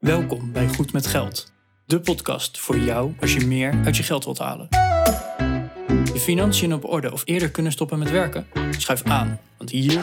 Welkom 0.00 0.52
bij 0.52 0.68
Goed 0.68 0.92
met 0.92 1.06
Geld, 1.06 1.52
de 1.86 2.00
podcast 2.00 2.58
voor 2.58 2.78
jou 2.78 3.14
als 3.20 3.34
je 3.34 3.46
meer 3.46 3.80
uit 3.84 3.96
je 3.96 4.02
geld 4.02 4.24
wilt 4.24 4.38
halen. 4.38 4.66
Je 6.12 6.20
financiën 6.20 6.74
op 6.74 6.84
orde 6.84 7.12
of 7.12 7.22
eerder 7.24 7.50
kunnen 7.50 7.72
stoppen 7.72 7.98
met 7.98 8.10
werken? 8.10 8.46
Schuif 8.70 9.02
aan, 9.02 9.40
want 9.56 9.70
hier 9.70 10.02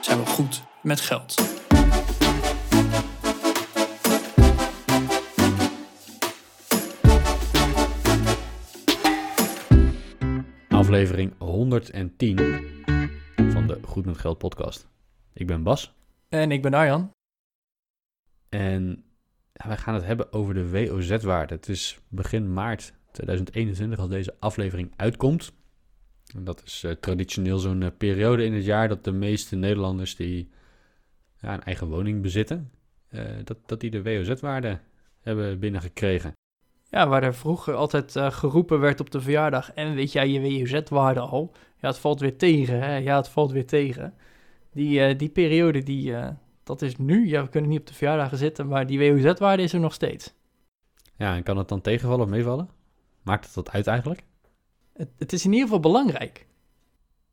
zijn 0.00 0.18
we 0.18 0.26
goed 0.26 0.62
met 0.82 1.00
geld. 1.00 1.34
Aflevering 10.68 11.32
110 11.38 12.36
van 13.36 13.66
de 13.66 13.78
Goed 13.82 14.04
met 14.04 14.18
Geld 14.18 14.38
podcast. 14.38 14.88
Ik 15.32 15.46
ben 15.46 15.62
Bas 15.62 15.94
En 16.28 16.50
ik 16.50 16.62
ben 16.62 16.74
Arjan. 16.74 17.10
En 18.52 19.04
wij 19.52 19.76
gaan 19.76 19.94
het 19.94 20.04
hebben 20.04 20.32
over 20.32 20.54
de 20.54 20.70
WOZ-waarde. 20.70 21.54
Het 21.54 21.68
is 21.68 21.98
begin 22.08 22.52
maart 22.52 22.92
2021 23.10 23.98
als 23.98 24.08
deze 24.08 24.34
aflevering 24.38 24.92
uitkomt. 24.96 25.52
En 26.34 26.44
dat 26.44 26.62
is 26.64 26.84
eh, 26.84 26.90
traditioneel 26.90 27.58
zo'n 27.58 27.82
eh, 27.82 27.88
periode 27.98 28.44
in 28.44 28.52
het 28.52 28.64
jaar 28.64 28.88
dat 28.88 29.04
de 29.04 29.12
meeste 29.12 29.56
Nederlanders 29.56 30.16
die 30.16 30.50
ja, 31.38 31.54
een 31.54 31.62
eigen 31.62 31.86
woning 31.86 32.22
bezitten, 32.22 32.70
eh, 33.08 33.24
dat, 33.44 33.58
dat 33.66 33.80
die 33.80 33.90
de 33.90 34.02
WOZ-waarde 34.02 34.78
hebben 35.20 35.58
binnengekregen. 35.58 36.32
Ja, 36.88 37.08
waar 37.08 37.22
er 37.22 37.34
vroeger 37.34 37.74
altijd 37.74 38.12
geroepen 38.16 38.80
werd 38.80 39.00
op 39.00 39.10
de 39.10 39.20
verjaardag. 39.20 39.72
En 39.72 39.94
weet 39.94 40.12
jij 40.12 40.28
je 40.28 40.40
WOZ-waarde 40.40 41.20
al? 41.20 41.52
Ja, 41.80 41.88
het 41.88 41.98
valt 41.98 42.20
weer 42.20 42.36
tegen, 42.36 42.80
hè? 42.80 42.96
Ja, 42.96 43.16
het 43.16 43.28
valt 43.28 43.52
weer 43.52 43.66
tegen. 43.66 44.14
Die, 44.72 45.16
die 45.16 45.28
periode, 45.28 45.82
die, 45.82 46.14
dat 46.62 46.82
is 46.82 46.96
nu. 46.96 47.28
Ja, 47.28 47.42
we 47.42 47.48
kunnen 47.48 47.70
niet 47.70 47.80
op 47.80 47.86
de 47.86 47.94
verjaardagen 47.94 48.38
zitten, 48.38 48.66
maar 48.66 48.86
die 48.86 48.98
WOZ-waarde 48.98 49.62
is 49.62 49.72
er 49.72 49.80
nog 49.80 49.94
steeds. 49.94 50.34
Ja, 51.16 51.34
en 51.34 51.42
kan 51.42 51.56
het 51.56 51.68
dan 51.68 51.80
tegenvallen 51.80 52.24
of 52.24 52.30
meevallen? 52.30 52.68
Maakt 53.22 53.44
het 53.44 53.54
dat 53.54 53.70
uit 53.70 53.86
eigenlijk? 53.86 54.24
Het, 54.92 55.08
het 55.18 55.32
is 55.32 55.44
in 55.44 55.50
ieder 55.50 55.66
geval 55.66 55.80
belangrijk. 55.80 56.46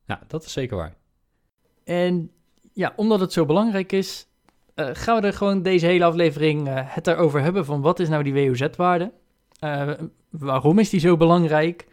Ja, 0.05 0.21
dat 0.27 0.43
is 0.43 0.51
zeker 0.51 0.77
waar. 0.77 0.95
En 1.83 2.31
ja, 2.73 2.93
omdat 2.95 3.19
het 3.19 3.33
zo 3.33 3.45
belangrijk 3.45 3.91
is, 3.91 4.27
eh, 4.75 4.89
gaan 4.93 5.21
we 5.21 5.27
er 5.27 5.33
gewoon 5.33 5.61
deze 5.61 5.85
hele 5.85 6.03
aflevering 6.03 6.67
eh, 6.67 6.75
het 6.83 7.07
erover 7.07 7.41
hebben 7.41 7.65
van 7.65 7.81
wat 7.81 7.99
is 7.99 8.09
nou 8.09 8.23
die 8.23 8.33
WOZ-waarde? 8.33 9.11
Eh, 9.59 9.91
waarom 10.29 10.79
is 10.79 10.89
die 10.89 10.99
zo 10.99 11.17
belangrijk? 11.17 11.87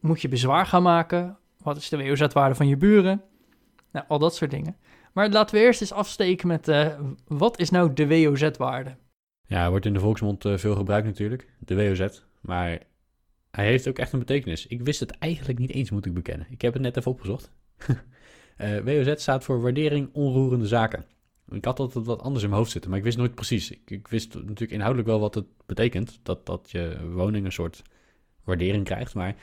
Moet 0.00 0.20
je 0.20 0.28
bezwaar 0.28 0.66
gaan 0.66 0.82
maken? 0.82 1.38
Wat 1.62 1.76
is 1.76 1.88
de 1.88 1.96
WOZ-waarde 1.96 2.54
van 2.54 2.68
je 2.68 2.76
buren? 2.76 3.22
Nou, 3.90 4.04
al 4.08 4.18
dat 4.18 4.34
soort 4.34 4.50
dingen. 4.50 4.76
Maar 5.12 5.30
laten 5.30 5.54
we 5.54 5.60
eerst 5.60 5.80
eens 5.80 5.92
afsteken 5.92 6.48
met 6.48 6.68
eh, 6.68 7.00
wat 7.26 7.58
is 7.58 7.70
nou 7.70 7.92
de 7.92 8.08
WOZ-waarde? 8.08 8.96
Ja, 9.46 9.70
wordt 9.70 9.86
in 9.86 9.92
de 9.92 10.00
volksmond 10.00 10.44
eh, 10.44 10.56
veel 10.56 10.74
gebruikt 10.74 11.06
natuurlijk, 11.06 11.48
de 11.58 11.74
WOZ. 11.74 12.20
Maar 12.40 12.78
hij 13.50 13.66
heeft 13.66 13.88
ook 13.88 13.98
echt 13.98 14.12
een 14.12 14.18
betekenis. 14.18 14.66
Ik 14.66 14.82
wist 14.82 15.00
het 15.00 15.10
eigenlijk 15.10 15.58
niet 15.58 15.72
eens, 15.72 15.90
moet 15.90 16.06
ik 16.06 16.14
bekennen. 16.14 16.46
Ik 16.50 16.62
heb 16.62 16.72
het 16.72 16.82
net 16.82 16.96
even 16.96 17.10
opgezocht. 17.10 17.50
Eh, 18.58 18.78
WOZ 18.78 19.12
staat 19.14 19.44
voor 19.44 19.60
Waardering 19.60 20.08
Onroerende 20.12 20.66
Zaken. 20.66 21.04
Ik 21.50 21.64
had 21.64 21.80
altijd 21.80 22.04
wat 22.04 22.22
anders 22.22 22.42
in 22.42 22.48
mijn 22.48 22.60
hoofd 22.60 22.72
zitten, 22.72 22.90
maar 22.90 22.98
ik 22.98 23.04
wist 23.04 23.16
nooit 23.16 23.34
precies. 23.34 23.70
Ik, 23.70 23.90
ik 23.90 24.08
wist 24.08 24.34
natuurlijk 24.34 24.70
inhoudelijk 24.70 25.08
wel 25.08 25.20
wat 25.20 25.34
het 25.34 25.46
betekent. 25.66 26.20
Dat, 26.22 26.46
dat 26.46 26.70
je 26.70 27.10
woning 27.12 27.44
een 27.44 27.52
soort 27.52 27.82
waardering 28.44 28.84
krijgt. 28.84 29.14
Maar 29.14 29.34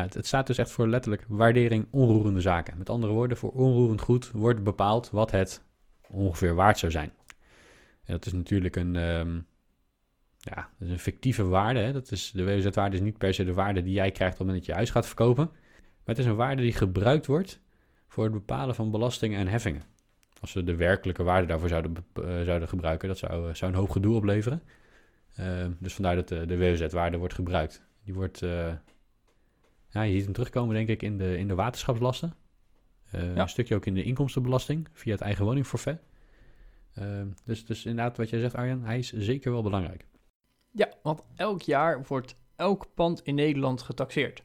het, 0.00 0.26
staat 0.26 0.46
dus 0.46 0.58
echt 0.58 0.70
voor 0.70 0.88
letterlijk 0.88 1.24
Waardering 1.28 1.86
Onroerende 1.90 2.40
Zaken. 2.40 2.78
Met 2.78 2.90
andere 2.90 3.12
woorden, 3.12 3.36
voor 3.36 3.50
onroerend 3.50 4.00
goed 4.00 4.30
wordt 4.30 4.62
bepaald 4.62 5.10
wat 5.10 5.30
het 5.30 5.62
ongeveer 6.08 6.54
waard 6.54 6.78
zou 6.78 6.92
zijn. 6.92 7.12
En 8.04 8.12
dat 8.12 8.26
is 8.26 8.32
natuurlijk 8.32 8.76
een, 8.76 8.96
ehm, 8.96 9.40
ja, 10.38 10.68
dat 10.78 10.88
is 10.88 10.90
een 10.90 10.98
fictieve 10.98 11.44
waarde. 11.44 11.80
Hè? 11.80 11.92
Dat 11.92 12.10
is, 12.10 12.30
de 12.30 12.44
WOZ-waarde 12.44 12.96
is 12.96 13.02
niet 13.02 13.18
per 13.18 13.34
se 13.34 13.44
de 13.44 13.54
waarde 13.54 13.82
die 13.82 13.92
jij 13.92 14.10
krijgt 14.10 14.32
op 14.32 14.38
het 14.38 14.46
moment 14.46 14.56
dat 14.56 14.66
je 14.66 14.72
huis 14.72 14.90
gaat 14.90 15.06
verkopen. 15.06 15.44
Maar 16.04 16.14
het 16.14 16.18
is 16.18 16.26
een 16.26 16.36
waarde 16.36 16.62
die 16.62 16.72
gebruikt 16.72 17.26
wordt 17.26 17.60
voor 18.08 18.24
het 18.24 18.32
bepalen 18.32 18.74
van 18.74 18.90
belastingen 18.90 19.38
en 19.38 19.48
heffingen. 19.48 19.82
Als 20.40 20.52
we 20.52 20.64
de 20.64 20.76
werkelijke 20.76 21.22
waarde 21.22 21.46
daarvoor 21.46 21.68
zouden, 21.68 21.96
eh, 22.14 22.42
zouden 22.42 22.68
gebruiken, 22.68 23.08
dat 23.08 23.18
zou, 23.18 23.48
eh, 23.48 23.54
zou 23.54 23.72
een 23.72 23.78
hoop 23.78 23.90
gedoe 23.90 24.16
opleveren. 24.16 24.62
Ehm, 25.36 25.70
dus 25.78 25.94
vandaar 25.94 26.14
dat 26.14 26.28
de, 26.28 26.46
de 26.46 26.58
WOZ-waarde 26.58 27.16
wordt 27.16 27.34
gebruikt. 27.34 27.82
Die 28.04 28.14
wordt, 28.14 28.42
eh, 28.42 28.72
ja, 29.92 30.02
je 30.02 30.14
ziet 30.14 30.24
hem 30.24 30.32
terugkomen 30.32 30.74
denk 30.74 30.88
ik 30.88 31.02
in 31.02 31.18
de, 31.18 31.38
in 31.38 31.48
de 31.48 31.54
waterschapslasten. 31.54 32.34
Eh, 33.10 33.34
Ja. 33.34 33.42
Een 33.42 33.48
stukje 33.48 33.74
ook 33.74 33.86
in 33.86 33.94
de 33.94 34.02
inkomstenbelasting 34.02 34.88
via 34.92 35.12
het 35.12 35.20
eigen 35.20 35.44
woningforfait. 35.44 36.00
Ehm, 36.94 37.26
dus, 37.44 37.66
dus 37.66 37.84
inderdaad, 37.84 38.16
wat 38.16 38.30
jij 38.30 38.40
zegt 38.40 38.54
Arjan, 38.54 38.84
hij 38.84 38.98
is 38.98 39.12
zeker 39.12 39.52
wel 39.52 39.62
belangrijk. 39.62 40.06
Ja, 40.70 40.88
want 41.02 41.22
elk 41.34 41.62
jaar 41.62 42.04
wordt 42.08 42.36
elk 42.56 42.86
pand 42.94 43.22
in 43.22 43.34
Nederland 43.34 43.82
getaxeerd. 43.82 44.42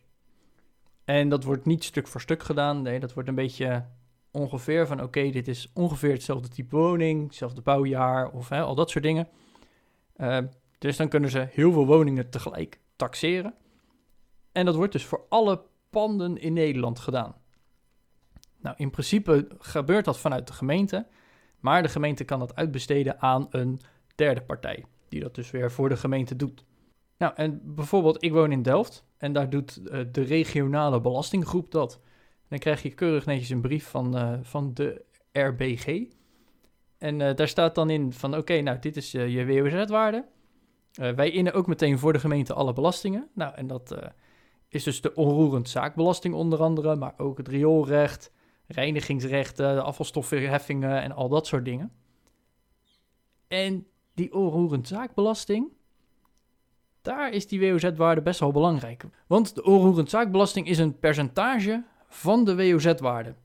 En 1.05 1.29
dat 1.29 1.43
wordt 1.43 1.65
niet 1.65 1.83
stuk 1.83 2.07
voor 2.07 2.21
stuk 2.21 2.43
gedaan. 2.43 2.81
Nee, 2.81 2.99
dat 2.99 3.13
wordt 3.13 3.29
een 3.29 3.35
beetje 3.35 3.85
ongeveer 4.31 4.87
van... 4.87 5.01
oké, 5.01 5.29
dit 5.29 5.47
is 5.47 5.71
ongeveer 5.73 6.11
hetzelfde 6.11 6.47
type 6.47 6.75
woning, 6.75 7.23
hetzelfde 7.23 7.61
bouwjaar 7.61 8.29
of 8.29 8.49
hè, 8.49 8.61
al 8.61 8.75
dat 8.75 8.89
soort 8.89 9.03
dingen. 9.03 9.27
Eh, 10.15 10.39
dus 10.77 10.97
dan 10.97 11.09
kunnen 11.09 11.29
ze 11.29 11.47
heel 11.51 11.71
veel 11.71 11.85
woningen 11.85 12.29
tegelijk 12.29 12.79
taxeren. 12.95 13.53
En 14.57 14.65
dat 14.65 14.75
wordt 14.75 14.91
dus 14.91 15.05
voor 15.05 15.25
alle 15.29 15.61
panden 15.89 16.37
in 16.37 16.53
Nederland 16.53 16.99
gedaan. 16.99 17.35
Nou, 18.61 18.75
in 18.77 18.89
principe 18.89 19.47
gebeurt 19.59 20.05
dat 20.05 20.19
vanuit 20.19 20.47
de 20.47 20.53
gemeente... 20.53 21.07
maar 21.59 21.81
de 21.81 21.89
gemeente 21.89 22.23
kan 22.23 22.39
dat 22.39 22.55
uitbesteden 22.55 23.21
aan 23.21 23.47
een 23.49 23.79
derde 24.15 24.41
partij 24.41 24.85
die 25.09 25.19
dat 25.19 25.35
dus 25.35 25.51
weer 25.51 25.71
voor 25.71 25.89
de 25.89 25.97
gemeente 25.97 26.35
doet. 26.35 26.65
Nou, 27.17 27.33
en 27.35 27.61
bijvoorbeeld, 27.63 28.23
ik 28.23 28.31
woon 28.31 28.51
in 28.51 28.61
Delft 28.61 29.05
en 29.17 29.33
daar 29.33 29.49
doet 29.49 29.81
eh, 29.87 29.99
de 30.11 30.21
regionale 30.21 31.01
belastinggroep 31.01 31.71
dat. 31.71 31.99
Dan 32.47 32.59
krijg 32.59 32.81
je 32.81 32.93
keurig 32.93 33.25
netjes 33.25 33.49
een 33.49 33.61
brief 33.61 33.87
van, 33.87 34.17
eh, 34.17 34.33
van 34.41 34.73
de 34.73 35.05
RBG. 35.31 36.03
En 36.97 37.21
eh, 37.21 37.35
daar 37.35 37.47
staat 37.47 37.75
dan 37.75 37.89
in 37.89 38.13
van, 38.13 38.37
oké, 38.37 38.61
nou, 38.61 38.79
dit 38.79 38.97
is 38.97 39.11
je 39.11 39.45
WOZ-waarde. 39.45 40.25
Wij 40.91 41.31
innen 41.31 41.53
ook 41.53 41.67
meteen 41.67 41.99
voor 41.99 42.13
de 42.13 42.19
gemeente 42.19 42.53
alle 42.53 42.73
belastingen. 42.73 43.27
Nou, 43.33 43.55
en 43.55 43.67
dat 43.67 43.97
is 44.69 44.83
dus 44.83 45.01
de 45.01 45.15
onroerend 45.15 45.69
zaakbelasting 45.69 46.33
onder 46.33 46.59
andere, 46.61 46.95
maar 46.95 47.13
ook 47.17 47.37
het 47.37 47.47
rioolrecht, 47.47 48.31
reinigingsrechten, 48.67 49.75
de 49.75 49.81
afvalstoffenheffingen 49.81 51.01
en 51.01 51.11
al 51.11 51.29
dat 51.29 51.47
soort 51.47 51.65
dingen. 51.65 51.91
En 53.47 53.87
die 54.13 54.33
onroerend 54.33 54.87
zaakbelasting, 54.87 55.71
daar 57.01 57.31
is 57.31 57.47
die 57.47 57.59
WOZ-waarde 57.59 58.21
best 58.21 58.39
wel 58.39 58.51
belangrijk. 58.51 59.05
Want 59.27 59.55
de 59.55 59.63
onroerend 59.63 60.09
zaakbelasting 60.09 60.67
is 60.67 60.77
een 60.77 60.99
percentage 60.99 61.83
van 62.07 62.43
de 62.43 62.55
WOZ-waarde. 62.55 63.35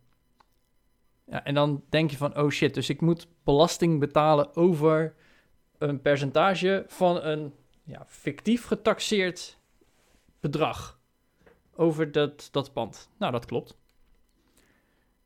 Ja, 1.25 1.45
en 1.45 1.55
dan 1.55 1.83
denk 1.89 2.11
je 2.11 2.17
van, 2.17 2.39
oh 2.39 2.51
shit, 2.51 2.75
dus 2.75 2.89
ik 2.89 3.01
moet 3.01 3.29
belasting 3.45 4.01
betalen 4.01 4.57
over 4.57 5.15
een 5.79 6.01
percentage 6.01 6.85
van 6.87 7.23
een 7.23 7.55
ja, 7.85 8.05
fictief 8.07 8.65
getaxeerd 8.65 9.59
bedrag 10.41 11.01
over 11.83 12.13
dat, 12.13 12.49
dat 12.51 12.73
pand. 12.73 13.11
Nou, 13.19 13.33
dat 13.33 13.45
klopt. 13.45 13.77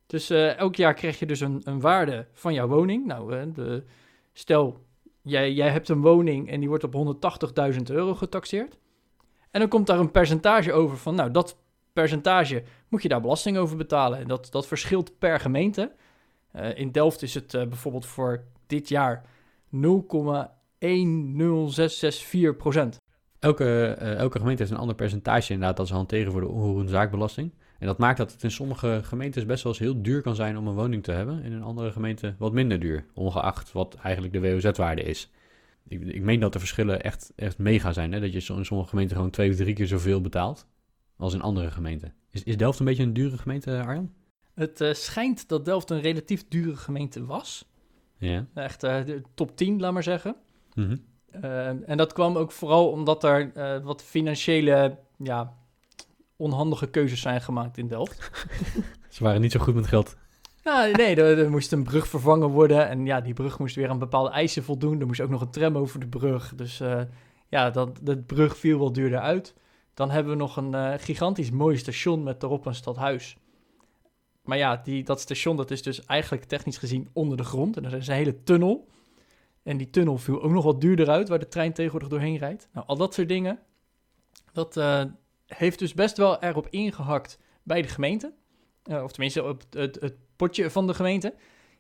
Dus 0.07 0.31
eh, 0.31 0.57
elk 0.57 0.77
jaar 0.77 0.95
krijg 0.95 1.19
je 1.19 1.27
dus 1.27 1.41
een, 1.41 1.61
een 1.65 1.81
waarde 1.81 2.27
van 2.33 2.55
jouw 2.55 2.67
woning. 2.67 3.07
Nou, 3.07 3.37
eh, 3.37 3.43
de, 3.55 3.85
stel, 4.33 4.85
jij, 5.23 5.53
jij 5.53 5.71
hebt 5.71 5.89
een 5.89 6.01
woning 6.01 6.51
en 6.51 6.61
die 6.61 6.69
wordt 6.69 6.85
op 6.85 7.17
180.000 7.75 7.83
euro 7.87 8.15
getaxeerd. 8.15 8.79
En 9.51 9.61
dan 9.61 9.69
komt 9.69 9.87
daar 9.87 9.99
een 9.99 10.11
percentage 10.11 10.73
over 10.73 10.97
van, 10.97 11.15
nou, 11.15 11.31
dat 11.31 11.59
percentage 11.93 12.63
moet 12.89 13.03
je 13.03 13.09
daar 13.09 13.21
belasting 13.21 13.57
over 13.57 13.77
betalen. 13.77 14.19
En 14.19 14.29
dat, 14.29 14.49
dat 14.51 14.67
verschilt 14.67 15.19
per 15.19 15.41
gemeente. 15.41 15.93
Eh, 16.53 16.79
in 16.79 16.93
Delft 16.93 17.23
is 17.23 17.35
het 17.35 17.51
bijvoorbeeld 17.51 18.07
voor 18.07 18.45
dit 18.67 18.89
jaar 18.89 19.25
0,10664 19.71 22.57
procent. 22.57 23.05
Elke, 23.39 23.85
eh, 23.85 24.15
elke 24.15 24.39
gemeente 24.39 24.63
heeft 24.63 24.75
een 24.75 24.81
ander 24.81 24.97
percentage 24.97 25.53
inderdaad 25.53 25.77
dat 25.77 25.89
ze 25.89 25.95
hanteren 25.95 26.33
voor 26.33 26.41
de 26.41 26.49
onroerende 26.49 26.91
zaakbelasting. 26.91 27.53
En 27.79 27.87
dat 27.87 27.99
maakt 27.99 28.19
dat 28.19 28.33
het 28.33 28.43
in 28.43 28.51
sommige 28.51 29.01
gemeentes 29.03 29.47
best 29.47 29.63
wel 29.63 29.73
eens 29.73 29.81
heel 29.81 30.03
duur 30.03 30.23
kan 30.23 30.35
zijn 30.35 30.59
om 30.59 30.67
een 30.67 30.75
woning 30.75 31.03
te 31.03 31.13
hebben. 31.13 31.43
En 31.43 31.53
in 31.53 31.63
andere 31.63 31.93
gemeenten 31.93 32.37
wat 32.39 32.53
minder 32.53 32.81
duur, 32.81 33.07
ongeacht 33.15 33.73
wat 33.73 33.95
eigenlijk 33.95 34.33
de 34.33 34.41
WOZ-waarde 34.41 35.03
is. 35.03 35.31
Ik, 35.89 36.01
ik 36.01 36.23
meen 36.23 36.41
dat 36.41 36.53
de 36.53 36.59
verschillen 36.59 37.03
echt, 37.03 37.33
echt 37.37 37.59
mega 37.59 37.93
zijn. 37.93 38.13
Hè? 38.13 38.21
Dat 38.21 38.33
je 38.33 38.55
in 38.55 38.65
sommige 38.65 38.89
gemeenten 38.89 39.17
gewoon 39.17 39.31
twee 39.31 39.51
of 39.51 39.57
drie 39.57 39.75
keer 39.75 39.87
zoveel 39.87 40.21
betaalt 40.21 40.67
als 41.17 41.35
in 41.35 41.41
andere 41.41 41.71
gemeenten. 41.71 42.15
Is, 42.31 42.43
is 42.43 42.57
Delft 42.57 42.79
een 42.79 42.85
beetje 42.85 43.03
een 43.03 43.13
dure 43.13 43.39
gemeente, 43.39 43.83
Arjan? 43.83 44.13
Het 44.55 44.81
eh, 44.81 44.93
schijnt 44.93 45.49
dat 45.49 45.65
Delft 45.65 45.91
een 45.91 46.01
relatief 46.01 46.49
dure 46.49 46.77
gemeente 46.77 47.25
was. 47.25 47.69
Ja. 48.19 48.47
Echt 48.55 48.83
eh, 48.83 49.05
de 49.05 49.23
top 49.35 49.57
10, 49.57 49.81
laat 49.81 49.93
maar 49.93 50.03
zeggen. 50.03 50.37
Eh, 50.75 50.85
en 51.87 51.97
dat 51.97 52.13
kwam 52.13 52.37
ook 52.37 52.53
vooral 52.53 52.91
omdat 52.91 53.25
er 53.25 53.53
eh, 53.55 53.85
wat 53.85 54.03
financiële, 54.03 54.99
ja, 55.17 55.53
onhandige 56.37 56.87
keuzes 56.87 57.21
zijn 57.21 57.41
gemaakt 57.41 57.79
in 57.79 57.89
Delft. 57.89 58.31
Ze 59.09 59.25
waren 59.25 59.41
niet 59.41 59.53
zo 59.53 59.61
goed 59.61 59.75
met 59.75 59.87
geld. 59.87 60.17
Nou, 60.65 60.93
nee, 60.93 61.17
er, 61.17 61.39
er 61.39 61.51
moest 61.51 61.73
een 61.73 61.85
brug 61.85 62.09
vervangen 62.09 62.49
worden. 62.49 62.89
En 62.89 63.07
ja, 63.07 63.21
die 63.21 63.35
brug 63.35 63.59
moest 63.59 63.75
weer 63.75 63.89
aan 63.89 63.99
bepaalde 63.99 64.31
eisen 64.31 64.63
voldoen. 64.63 65.01
Er 65.01 65.07
moest 65.07 65.21
ook 65.21 65.31
nog 65.31 65.41
een 65.41 65.51
tram 65.51 65.77
over 65.77 66.01
de 66.01 66.07
brug. 66.07 66.55
Dus 66.55 66.81
eh, 66.81 67.01
ja, 67.49 67.71
dat, 67.71 67.99
de 68.03 68.19
brug 68.19 68.57
viel 68.57 68.79
wel 68.79 68.93
duurder 68.93 69.19
uit. 69.19 69.55
Dan 69.95 70.11
hebben 70.11 70.33
we 70.33 70.39
nog 70.39 70.57
een 70.57 70.75
eh, 70.75 70.93
gigantisch 70.97 71.51
mooi 71.51 71.77
station 71.77 72.23
met 72.23 72.43
erop 72.43 72.67
een 72.67 72.75
stadhuis. 72.75 73.37
Maar 74.43 74.59
ja, 74.59 74.81
die, 74.85 75.05
dat 75.05 75.21
station 75.21 75.57
dat 75.57 75.71
is 75.71 75.83
dus 75.83 76.05
eigenlijk 76.05 76.45
technisch 76.45 76.79
gezien 76.79 77.09
onder 77.13 77.37
de 77.37 77.45
grond. 77.45 77.77
En 77.77 77.85
er 77.85 77.95
is 77.95 78.09
een 78.09 78.15
hele 78.15 78.43
tunnel. 78.43 78.89
En 79.67 79.77
die 79.77 79.91
tunnel 79.91 80.19
viel 80.19 80.43
ook 80.43 80.51
nog 80.51 80.65
wat 80.65 80.81
duurder 80.81 81.09
uit, 81.09 81.29
waar 81.29 81.39
de 81.39 81.49
trein 81.49 81.73
tegenwoordig 81.73 82.09
doorheen 82.09 82.37
rijdt. 82.37 82.69
Nou, 82.73 82.87
al 82.87 82.97
dat 82.97 83.15
soort 83.15 83.29
dingen. 83.29 83.59
Dat 84.53 84.77
eh, 84.77 85.05
heeft 85.47 85.79
dus 85.79 85.95
best 85.95 86.17
wel 86.17 86.43
erop 86.43 86.67
ingehakt 86.71 87.39
bij 87.63 87.83
de 87.83 87.89
gemeente. 87.89 88.33
Eh, 88.83 89.03
of 89.03 89.13
tenminste 89.13 89.45
op 89.45 89.63
het, 89.71 90.01
het, 90.01 90.15
potje 90.37 90.71
van 90.71 90.87
de 90.87 90.95
gemeente. 90.95 91.35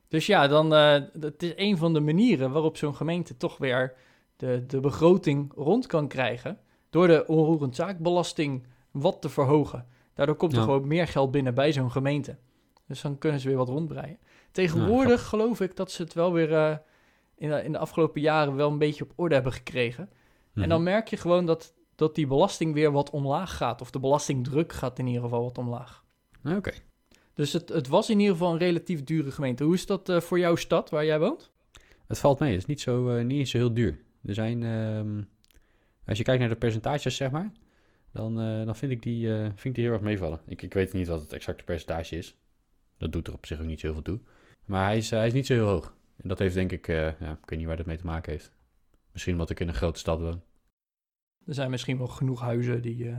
Dus 0.08 0.26
ja, 0.26 0.46
dan, 0.46 0.72
uh, 0.72 0.96
dat 1.12 1.42
is 1.42 1.52
een 1.56 1.76
van 1.76 1.92
de 1.92 2.00
manieren 2.00 2.50
waarop 2.50 2.76
zo'n 2.76 2.96
gemeente 2.96 3.36
toch 3.36 3.58
weer 3.58 3.94
de, 4.36 4.64
de 4.66 4.80
begroting 4.80 5.52
rond 5.54 5.86
kan 5.86 6.08
krijgen. 6.08 6.58
Door 6.90 7.06
de 7.06 7.26
onroerend 7.26 7.74
zaakbelasting 7.74 8.66
wat 8.90 9.20
te 9.20 9.28
verhogen. 9.28 9.86
Daardoor 10.14 10.36
komt 10.36 10.56
er 10.56 10.62
gewoon 10.62 10.86
meer 10.86 11.08
geld 11.08 11.30
binnen 11.30 11.54
bij 11.54 11.72
zo'n 11.72 11.90
gemeente. 11.90 12.36
Dus 12.86 13.00
dan 13.00 13.18
kunnen 13.18 13.40
ze 13.40 13.48
weer 13.48 13.56
wat 13.56 13.68
rondbreien. 13.68 14.18
Tegenwoordig 14.50 15.22
geloof 15.26 15.60
ik 15.60 15.76
dat 15.76 15.90
ze 15.90 16.02
het 16.02 16.14
wel 16.14 16.32
weer 16.32 16.80
in, 17.36 17.48
de, 17.48 17.62
in 17.62 17.72
de 17.72 17.78
afgelopen 17.78 18.20
jaren 18.20 18.56
wel 18.56 18.70
een 18.70 18.78
beetje 18.78 19.04
op 19.04 19.12
orde 19.16 19.34
hebben 19.34 19.52
gekregen. 19.52 20.10
En 20.54 20.68
dan 20.68 20.82
mhm. 20.82 20.90
merk 20.90 21.08
je 21.08 21.16
gewoon 21.16 21.46
dat, 21.46 21.74
dat 21.94 22.14
die 22.14 22.26
belasting 22.26 22.74
weer 22.74 22.92
wat 22.92 23.10
omlaag 23.10 23.56
gaat. 23.56 23.80
Of 23.80 23.90
de 23.90 24.00
belastingdruk 24.00 24.72
gaat 24.72 24.98
in 24.98 25.06
ieder 25.06 25.22
geval 25.22 25.42
wat 25.42 25.58
omlaag. 25.58 26.04
Oké. 26.44 26.72
Dus 27.34 27.52
het, 27.52 27.68
het 27.68 27.88
was 27.88 28.10
in 28.10 28.18
ieder 28.18 28.34
geval 28.34 28.52
een 28.52 28.58
relatief 28.58 29.04
dure 29.04 29.30
gemeente. 29.30 29.64
Hoe 29.64 29.74
is 29.74 29.86
dat 29.86 30.08
uh, 30.08 30.20
voor 30.20 30.38
jouw 30.38 30.54
stad 30.54 30.90
waar 30.90 31.04
jij 31.04 31.18
woont? 31.18 31.50
Het 32.06 32.18
valt 32.18 32.38
mee. 32.38 32.50
Het 32.50 32.60
is 32.60 32.66
niet 32.66 32.80
zo, 32.80 33.16
uh, 33.16 33.24
niet 33.24 33.48
zo 33.48 33.58
heel 33.58 33.74
duur. 33.74 33.98
Er 34.24 34.34
zijn, 34.34 34.62
uh, 34.62 35.22
als 36.06 36.18
je 36.18 36.24
kijkt 36.24 36.40
naar 36.40 36.48
de 36.48 36.56
percentages, 36.56 37.16
zeg 37.16 37.30
maar, 37.30 37.52
dan, 38.12 38.34
dan 38.36 38.76
vind, 38.76 38.92
ik 38.92 39.02
die, 39.02 39.28
vind 39.28 39.64
ik 39.64 39.74
die 39.74 39.84
heel 39.84 39.92
erg 39.92 40.02
meevallen. 40.02 40.40
Ik, 40.46 40.62
ik 40.62 40.74
weet 40.74 40.92
niet 40.92 41.06
wat 41.06 41.20
het 41.20 41.32
exacte 41.32 41.64
percentage 41.64 42.16
is. 42.16 42.36
Dat 42.98 43.12
doet 43.12 43.26
er 43.26 43.32
op 43.32 43.46
zich 43.46 43.60
ook 43.60 43.66
niet 43.66 43.80
zoveel 43.80 44.02
toe. 44.02 44.20
Maar 44.64 44.84
hij 44.84 44.96
is, 44.96 45.10
hij 45.10 45.26
is 45.26 45.32
niet 45.32 45.46
zo 45.46 45.54
heel 45.54 45.68
hoog. 45.68 45.94
En 46.26 46.32
dat 46.32 46.40
heeft 46.40 46.54
denk 46.54 46.72
ik, 46.72 46.86
ja, 46.86 47.08
ik 47.08 47.48
weet 47.48 47.58
niet 47.58 47.66
waar 47.66 47.76
dat 47.76 47.86
mee 47.86 47.96
te 47.96 48.06
maken 48.06 48.32
heeft. 48.32 48.52
Misschien 49.12 49.32
omdat 49.32 49.50
ik 49.50 49.60
in 49.60 49.68
een 49.68 49.74
grote 49.74 49.98
stad 49.98 50.20
woon. 50.20 50.42
Er 51.46 51.54
zijn 51.54 51.70
misschien 51.70 51.98
wel 51.98 52.06
genoeg 52.06 52.40
huizen 52.40 52.82
die... 52.82 53.14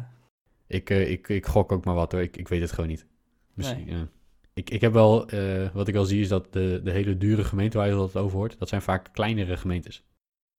Ik, 0.67 0.89
ik, 0.89 1.27
ik 1.27 1.45
gok 1.45 1.71
ook 1.71 1.85
maar 1.85 1.95
wat 1.95 2.11
hoor. 2.11 2.21
Ik, 2.21 2.37
ik 2.37 2.47
weet 2.47 2.61
het 2.61 2.71
gewoon 2.71 2.89
niet. 2.89 3.07
Misschien, 3.53 4.09
ik, 4.53 4.69
ik 4.69 4.81
heb 4.81 4.93
wel, 4.93 5.33
uh, 5.33 5.69
wat 5.73 5.87
ik 5.87 5.95
al 5.95 6.05
zie 6.05 6.21
is 6.21 6.27
dat 6.27 6.53
de, 6.53 6.81
de 6.83 6.91
hele 6.91 7.17
dure 7.17 7.43
gemeenten 7.43 7.79
waar 7.79 7.89
je 7.89 7.95
dat 7.95 8.15
over 8.15 8.37
hoort, 8.37 8.59
dat 8.59 8.69
zijn 8.69 8.81
vaak 8.81 9.09
kleinere 9.11 9.57
gemeentes. 9.57 10.03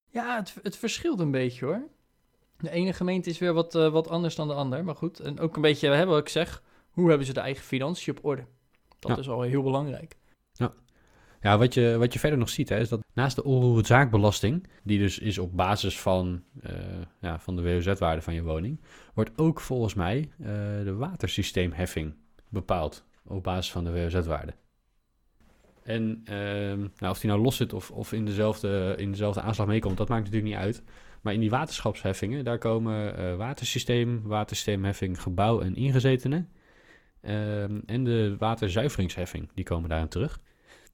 Ja, 0.07 0.37
het, 0.37 0.57
het 0.63 0.77
verschilt 0.77 1.21
een 1.21 1.31
beetje 1.31 1.65
hoor. 1.65 1.83
De 2.57 2.71
ene 2.71 2.93
gemeente 2.93 3.31
is 3.31 3.39
weer 3.39 3.53
wat, 3.53 3.75
uh, 3.75 3.93
wat 3.93 4.09
anders 4.09 4.35
dan 4.35 4.49
de 4.49 4.55
ander, 4.55 4.85
maar 4.85 4.97
goed. 4.97 5.21
En 5.21 5.41
ook 5.41 5.57
een 5.57 5.63
beetje, 5.63 5.89
hè, 5.89 6.07
wat 6.07 6.19
ik 6.19 6.29
zeg, 6.29 6.63
hoe 6.91 7.09
hebben 7.09 7.27
ze 7.27 7.33
de 7.33 7.41
eigen 7.41 7.65
financiën 7.65 8.17
op 8.17 8.25
orde? 8.25 8.47
Dat 8.99 9.19
is 9.19 9.29
al 9.29 9.43
heel 9.43 9.63
belangrijk. 9.63 10.17
Ja. 10.53 10.75
Ja, 11.49 11.59
wat 11.59 11.75
je, 11.75 11.97
wat 11.99 12.13
je 12.13 12.19
verder 12.19 12.39
nog 12.39 12.49
ziet, 12.49 12.69
hè, 12.69 12.79
is 12.79 12.89
dat 12.89 13.05
naast 13.13 13.37
de 13.37 13.45
onroerend 13.45 13.87
zaakbelasting, 13.87 14.67
die 14.83 14.99
dus 14.99 15.19
is 15.19 15.39
op 15.39 15.57
basis 15.57 16.01
van, 16.01 16.43
uh, 16.63 16.73
ja, 17.21 17.39
van 17.39 17.57
de 17.57 17.63
WOZ-waarde 17.63 18.23
van 18.23 18.35
je 18.35 18.43
woning, 18.43 18.81
wordt 19.15 19.31
ook 19.37 19.61
volgens 19.61 19.95
mij 19.95 20.19
uh, 20.41 20.47
de 20.85 20.95
watersysteemheffing 20.95 22.15
bepaald 22.49 23.05
op 23.25 23.43
basis 23.43 23.73
van 23.73 23.85
de 23.85 23.93
WOZ-waarde. 23.93 24.55
En 25.83 26.21
ehm, 26.25 26.79
nou, 26.79 27.13
of 27.13 27.21
die 27.21 27.31
nou 27.31 27.43
los 27.43 27.57
zit 27.57 27.73
of, 27.73 27.91
of 27.91 28.13
in, 28.13 28.25
dezelfde, 28.25 28.95
in 28.99 29.11
dezelfde 29.11 29.41
aanslag 29.41 29.67
meekomt, 29.67 29.97
dat 29.97 30.09
maakt 30.09 30.25
natuurlijk 30.25 30.53
niet 30.53 30.63
uit. 30.63 30.83
Maar 31.21 31.33
in 31.33 31.41
die 31.41 31.51
waterschapsheffingen, 31.51 32.45
daar 32.45 32.59
komen 32.59 33.21
uh, 33.21 33.37
watersysteem, 33.37 34.23
watersysteemheffing, 34.23 35.23
gebouw 35.23 35.61
en 35.61 35.77
ingezetenen. 35.77 36.49
Ehm, 37.21 37.81
en 37.87 38.05
de 38.05 38.37
waterzuiveringsheffing, 38.39 39.49
die 39.55 39.65
komen 39.65 39.89
daarin 39.89 40.09
terug. 40.09 40.41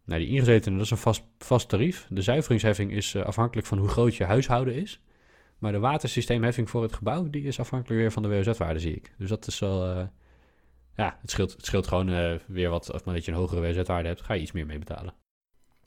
Nou, 0.04 0.20
die 0.20 0.28
ingezetenen, 0.28 0.76
dat 0.78 0.86
is 0.86 0.90
een 0.90 0.96
vast, 0.96 1.24
vast 1.38 1.68
tarief. 1.68 2.06
De 2.10 2.22
zuiveringsheffing 2.22 2.92
is 2.92 3.14
uh, 3.14 3.24
afhankelijk 3.24 3.66
van 3.66 3.78
hoe 3.78 3.88
groot 3.88 4.16
je 4.16 4.24
huishouden 4.24 4.74
is. 4.74 5.00
Maar 5.58 5.72
de 5.72 5.78
watersysteemheffing 5.78 6.70
voor 6.70 6.82
het 6.82 6.92
gebouw, 6.92 7.30
die 7.30 7.42
is 7.42 7.60
afhankelijk 7.60 8.00
weer 8.00 8.12
van 8.12 8.22
de 8.22 8.28
WOZ-waarde, 8.28 8.80
zie 8.80 8.94
ik. 8.94 9.14
Dus 9.18 9.28
dat 9.28 9.46
is 9.46 9.58
wel, 9.58 9.90
uh, 9.90 10.04
ja, 10.96 11.18
het 11.20 11.30
scheelt, 11.30 11.52
het 11.52 11.66
scheelt 11.66 11.86
gewoon 11.86 12.08
uh, 12.08 12.34
weer 12.46 12.70
wat. 12.70 12.92
Of 12.92 13.04
maar 13.04 13.14
dat 13.14 13.24
je 13.24 13.30
een 13.30 13.36
hogere 13.36 13.60
WZ-waarde 13.60 14.08
hebt, 14.08 14.22
ga 14.22 14.34
je 14.34 14.40
iets 14.40 14.52
meer 14.52 14.66
mee 14.66 14.78
betalen. 14.78 15.14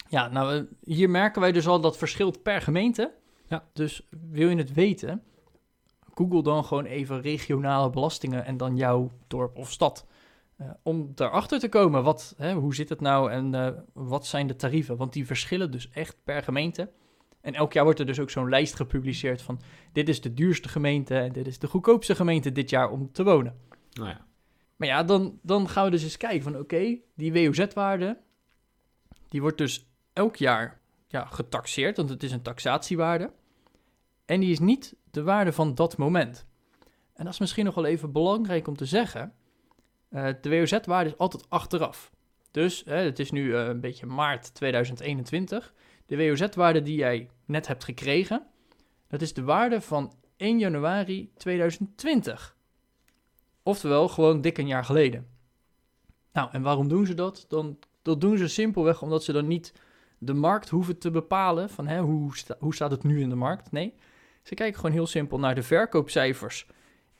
Ja, 0.09 0.27
nou, 0.27 0.67
hier 0.83 1.09
merken 1.09 1.41
wij 1.41 1.51
dus 1.51 1.67
al 1.67 1.81
dat 1.81 1.97
verschilt 1.97 2.43
per 2.43 2.61
gemeente. 2.61 3.13
Ja. 3.47 3.63
Dus 3.73 4.07
wil 4.29 4.49
je 4.49 4.55
het 4.55 4.73
weten, 4.73 5.23
google 6.13 6.43
dan 6.43 6.65
gewoon 6.65 6.85
even 6.85 7.21
regionale 7.21 7.89
belastingen 7.89 8.45
en 8.45 8.57
dan 8.57 8.75
jouw 8.75 9.11
dorp 9.27 9.57
of 9.57 9.71
stad. 9.71 10.05
Uh, 10.61 10.69
om 10.83 11.11
daarachter 11.15 11.59
te 11.59 11.69
komen, 11.69 12.03
wat, 12.03 12.33
hè, 12.37 12.53
hoe 12.53 12.75
zit 12.75 12.89
het 12.89 13.01
nou 13.01 13.31
en 13.31 13.53
uh, 13.53 13.69
wat 13.93 14.25
zijn 14.25 14.47
de 14.47 14.55
tarieven? 14.55 14.97
Want 14.97 15.13
die 15.13 15.25
verschillen 15.25 15.71
dus 15.71 15.89
echt 15.89 16.17
per 16.23 16.43
gemeente. 16.43 16.91
En 17.41 17.53
elk 17.53 17.73
jaar 17.73 17.83
wordt 17.83 17.99
er 17.99 18.05
dus 18.05 18.19
ook 18.19 18.29
zo'n 18.29 18.49
lijst 18.49 18.75
gepubliceerd 18.75 19.41
van... 19.41 19.61
dit 19.91 20.09
is 20.09 20.21
de 20.21 20.33
duurste 20.33 20.69
gemeente 20.69 21.17
en 21.17 21.31
dit 21.31 21.47
is 21.47 21.59
de 21.59 21.67
goedkoopste 21.67 22.15
gemeente 22.15 22.51
dit 22.51 22.69
jaar 22.69 22.91
om 22.91 23.11
te 23.11 23.23
wonen. 23.23 23.55
Nou 23.91 24.09
ja. 24.09 24.25
Maar 24.75 24.87
ja, 24.87 25.03
dan, 25.03 25.39
dan 25.41 25.69
gaan 25.69 25.85
we 25.85 25.91
dus 25.91 26.03
eens 26.03 26.17
kijken 26.17 26.41
van 26.41 26.57
oké, 26.57 26.97
die 27.15 27.33
WOZ-waarde, 27.33 28.17
die 29.29 29.41
wordt 29.41 29.57
dus 29.57 29.89
elk 30.13 30.35
jaar 30.35 30.81
ja, 31.07 31.25
getaxeerd, 31.25 31.97
want 31.97 32.09
het 32.09 32.23
is 32.23 32.31
een 32.31 32.41
taxatiewaarde. 32.41 33.31
En 34.25 34.39
die 34.39 34.51
is 34.51 34.59
niet 34.59 34.95
de 35.11 35.23
waarde 35.23 35.51
van 35.51 35.75
dat 35.75 35.97
moment. 35.97 36.45
En 37.13 37.23
dat 37.23 37.33
is 37.33 37.39
misschien 37.39 37.65
nog 37.65 37.75
wel 37.75 37.85
even 37.85 38.11
belangrijk 38.11 38.67
om 38.67 38.75
te 38.75 38.85
zeggen. 38.85 39.33
Uh, 40.17 40.29
de 40.41 40.49
WOZ-waarde 40.49 41.09
is 41.09 41.17
altijd 41.17 41.49
achteraf. 41.49 42.11
Dus 42.51 42.83
het 42.85 43.19
is 43.19 43.31
nu 43.31 43.43
uh, 43.43 43.65
een 43.65 43.79
beetje 43.79 44.05
maart 44.05 44.53
2021. 44.53 45.73
De 46.05 46.17
WOZ-waarde 46.17 46.81
die 46.81 46.95
jij 46.95 47.29
net 47.45 47.67
hebt 47.67 47.83
gekregen, 47.83 48.47
dat 49.07 49.21
is 49.21 49.33
de 49.33 49.43
waarde 49.43 49.81
van 49.81 50.13
1 50.37 50.59
januari 50.59 51.31
2020. 51.37 52.55
Oftewel, 53.63 54.07
gewoon 54.07 54.41
dik 54.41 54.57
een 54.57 54.67
jaar 54.67 54.85
geleden. 54.85 55.27
Nou, 56.33 56.49
en 56.51 56.61
waarom 56.61 56.87
doen 56.87 57.05
ze 57.05 57.13
dat? 57.13 57.45
Dan, 57.47 57.79
dat 58.01 58.21
doen 58.21 58.37
ze 58.37 58.47
simpelweg 58.47 59.01
omdat 59.01 59.23
ze 59.23 59.31
dan 59.31 59.47
niet 59.47 59.73
de 60.17 60.33
markt 60.33 60.69
hoeven 60.69 60.97
te 60.97 61.11
bepalen 61.11 61.69
van 61.69 61.87
hè, 61.87 61.99
hoe, 61.99 62.31
hoe 62.59 62.75
staat 62.75 62.91
het 62.91 63.03
nu 63.03 63.21
in 63.21 63.29
de 63.29 63.35
markt. 63.35 63.71
Nee, 63.71 63.93
ze 64.43 64.55
kijken 64.55 64.79
gewoon 64.79 64.95
heel 64.95 65.07
simpel 65.07 65.39
naar 65.39 65.55
de 65.55 65.63
verkoopcijfers 65.63 66.67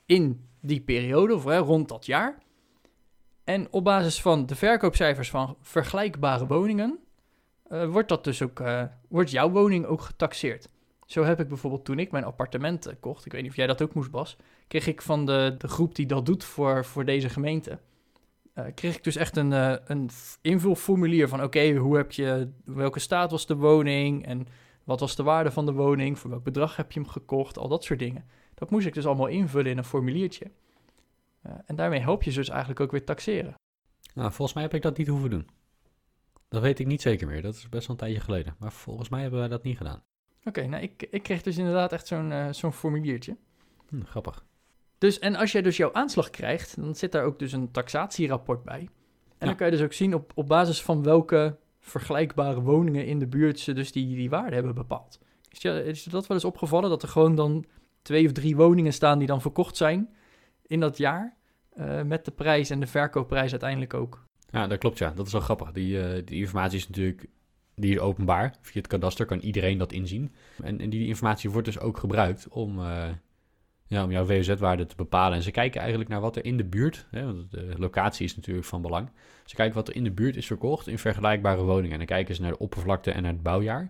in 0.06 0.46
die 0.60 0.80
periode, 0.80 1.34
of 1.34 1.44
hè, 1.44 1.58
rond 1.58 1.88
dat 1.88 2.06
jaar. 2.06 2.38
En 3.48 3.66
op 3.70 3.84
basis 3.84 4.20
van 4.20 4.46
de 4.46 4.54
verkoopcijfers 4.54 5.30
van 5.30 5.56
vergelijkbare 5.60 6.46
woningen, 6.46 6.98
uh, 7.70 7.90
wordt, 7.90 8.08
dat 8.08 8.24
dus 8.24 8.42
ook, 8.42 8.60
uh, 8.60 8.82
wordt 9.08 9.30
jouw 9.30 9.50
woning 9.50 9.86
ook 9.86 10.00
getaxeerd. 10.00 10.68
Zo 11.06 11.22
heb 11.24 11.40
ik 11.40 11.48
bijvoorbeeld 11.48 11.84
toen 11.84 11.98
ik 11.98 12.10
mijn 12.10 12.24
appartement 12.24 12.88
uh, 12.88 12.94
kocht, 13.00 13.26
ik 13.26 13.32
weet 13.32 13.42
niet 13.42 13.50
of 13.50 13.56
jij 13.56 13.66
dat 13.66 13.82
ook 13.82 13.94
moest, 13.94 14.10
Bas, 14.10 14.36
kreeg 14.66 14.86
ik 14.86 15.02
van 15.02 15.26
de, 15.26 15.54
de 15.58 15.68
groep 15.68 15.94
die 15.94 16.06
dat 16.06 16.26
doet 16.26 16.44
voor, 16.44 16.84
voor 16.84 17.04
deze 17.04 17.28
gemeente, 17.28 17.78
uh, 18.54 18.64
kreeg 18.74 18.96
ik 18.96 19.04
dus 19.04 19.16
echt 19.16 19.36
een, 19.36 19.50
een 19.90 20.10
invulformulier 20.40 21.28
van 21.28 21.42
oké, 21.42 21.74
hoe 21.74 21.96
heb 21.96 22.12
je, 22.12 22.50
welke 22.64 22.98
staat 22.98 23.30
was 23.30 23.46
de 23.46 23.56
woning 23.56 24.26
en 24.26 24.46
wat 24.84 25.00
was 25.00 25.16
de 25.16 25.22
waarde 25.22 25.50
van 25.50 25.66
de 25.66 25.72
woning, 25.72 26.18
voor 26.18 26.30
welk 26.30 26.44
bedrag 26.44 26.76
heb 26.76 26.92
je 26.92 27.00
hem 27.00 27.08
gekocht, 27.08 27.58
al 27.58 27.68
dat 27.68 27.84
soort 27.84 27.98
dingen. 27.98 28.24
Dat 28.54 28.70
moest 28.70 28.86
ik 28.86 28.94
dus 28.94 29.06
allemaal 29.06 29.26
invullen 29.26 29.70
in 29.70 29.78
een 29.78 29.84
formuliertje. 29.84 30.50
Uh, 31.48 31.54
en 31.66 31.76
daarmee 31.76 32.00
help 32.00 32.22
je 32.22 32.30
ze 32.30 32.38
dus 32.38 32.48
eigenlijk 32.48 32.80
ook 32.80 32.90
weer 32.90 33.04
taxeren. 33.04 33.54
Nou, 34.14 34.32
volgens 34.32 34.52
mij 34.52 34.62
heb 34.62 34.74
ik 34.74 34.82
dat 34.82 34.96
niet 34.96 35.06
hoeven 35.06 35.30
doen. 35.30 35.48
Dat 36.48 36.62
weet 36.62 36.78
ik 36.78 36.86
niet 36.86 37.02
zeker 37.02 37.26
meer. 37.26 37.42
Dat 37.42 37.54
is 37.54 37.68
best 37.68 37.86
wel 37.86 37.96
een 37.96 38.02
tijdje 38.02 38.20
geleden. 38.20 38.54
Maar 38.58 38.72
volgens 38.72 39.08
mij 39.08 39.20
hebben 39.20 39.38
wij 39.38 39.48
dat 39.48 39.62
niet 39.62 39.76
gedaan. 39.76 40.02
Oké, 40.38 40.48
okay, 40.48 40.66
nou 40.66 40.82
ik, 40.82 41.06
ik 41.10 41.22
kreeg 41.22 41.42
dus 41.42 41.56
inderdaad 41.56 41.92
echt 41.92 42.06
zo'n 42.06 42.54
zo'n 42.54 42.72
formuliertje. 42.72 43.36
Hm, 43.88 44.02
grappig. 44.02 44.44
Dus, 44.98 45.18
en 45.18 45.36
als 45.36 45.52
jij 45.52 45.62
dus 45.62 45.76
jouw 45.76 45.92
aanslag 45.92 46.30
krijgt, 46.30 46.76
dan 46.76 46.94
zit 46.94 47.12
daar 47.12 47.24
ook 47.24 47.38
dus 47.38 47.52
een 47.52 47.70
taxatierapport 47.70 48.64
bij. 48.64 48.78
En 48.78 48.88
ja. 49.38 49.46
dan 49.46 49.56
kan 49.56 49.66
je 49.66 49.72
dus 49.72 49.82
ook 49.82 49.92
zien 49.92 50.14
op, 50.14 50.32
op 50.34 50.48
basis 50.48 50.82
van 50.82 51.02
welke 51.02 51.58
vergelijkbare 51.80 52.60
woningen 52.60 53.06
in 53.06 53.18
de 53.18 53.26
buurt 53.26 53.58
ze 53.58 53.72
dus 53.72 53.92
die, 53.92 54.16
die 54.16 54.30
waarde 54.30 54.54
hebben 54.54 54.74
bepaald. 54.74 55.18
Is 55.50 55.62
je, 55.62 55.84
is 55.84 56.04
dat 56.04 56.26
wel 56.26 56.36
eens 56.36 56.46
opgevallen, 56.46 56.90
dat 56.90 57.02
er 57.02 57.08
gewoon 57.08 57.34
dan 57.34 57.64
twee 58.02 58.26
of 58.26 58.32
drie 58.32 58.56
woningen 58.56 58.92
staan 58.92 59.18
die 59.18 59.26
dan 59.26 59.40
verkocht 59.40 59.76
zijn 59.76 60.14
in 60.66 60.80
dat 60.80 60.96
jaar, 60.96 61.36
uh, 61.78 62.02
met 62.02 62.24
de 62.24 62.30
prijs 62.30 62.70
en 62.70 62.80
de 62.80 62.86
verkoopprijs 62.86 63.50
uiteindelijk 63.50 63.94
ook? 63.94 64.24
Ja, 64.50 64.66
dat 64.66 64.78
klopt 64.78 64.98
ja. 64.98 65.10
Dat 65.10 65.26
is 65.26 65.32
wel 65.32 65.40
grappig. 65.40 65.72
Die, 65.72 65.96
uh, 65.96 66.22
die 66.24 66.40
informatie 66.40 66.78
is 66.78 66.88
natuurlijk 66.88 67.26
die 67.74 67.92
is 67.92 67.98
openbaar. 67.98 68.54
Via 68.60 68.80
het 68.80 68.86
kadaster 68.86 69.26
kan 69.26 69.38
iedereen 69.38 69.78
dat 69.78 69.92
inzien. 69.92 70.34
En, 70.62 70.80
en 70.80 70.90
die 70.90 71.06
informatie 71.06 71.50
wordt 71.50 71.66
dus 71.66 71.80
ook 71.80 71.98
gebruikt 71.98 72.48
om... 72.48 72.78
Uh, 72.78 73.04
Ja, 73.90 74.04
om 74.04 74.10
jouw 74.10 74.26
WOZ-waarde 74.26 74.86
te 74.86 74.96
bepalen. 74.96 75.36
En 75.36 75.42
ze 75.42 75.50
kijken 75.50 75.80
eigenlijk 75.80 76.10
naar 76.10 76.20
wat 76.20 76.36
er 76.36 76.44
in 76.44 76.56
de 76.56 76.64
buurt, 76.64 77.06
hè, 77.10 77.24
want 77.24 77.50
de 77.50 77.74
locatie 77.78 78.24
is 78.24 78.36
natuurlijk 78.36 78.66
van 78.66 78.82
belang. 78.82 79.10
Ze 79.44 79.54
kijken 79.54 79.74
wat 79.74 79.88
er 79.88 79.94
in 79.94 80.04
de 80.04 80.10
buurt 80.10 80.36
is 80.36 80.46
verkocht 80.46 80.86
in 80.86 80.98
vergelijkbare 80.98 81.62
woningen. 81.62 81.92
En 81.92 81.98
dan 81.98 82.06
kijken 82.06 82.34
ze 82.34 82.40
naar 82.40 82.50
de 82.50 82.58
oppervlakte 82.58 83.10
en 83.12 83.22
naar 83.22 83.32
het 83.32 83.42
bouwjaar. 83.42 83.88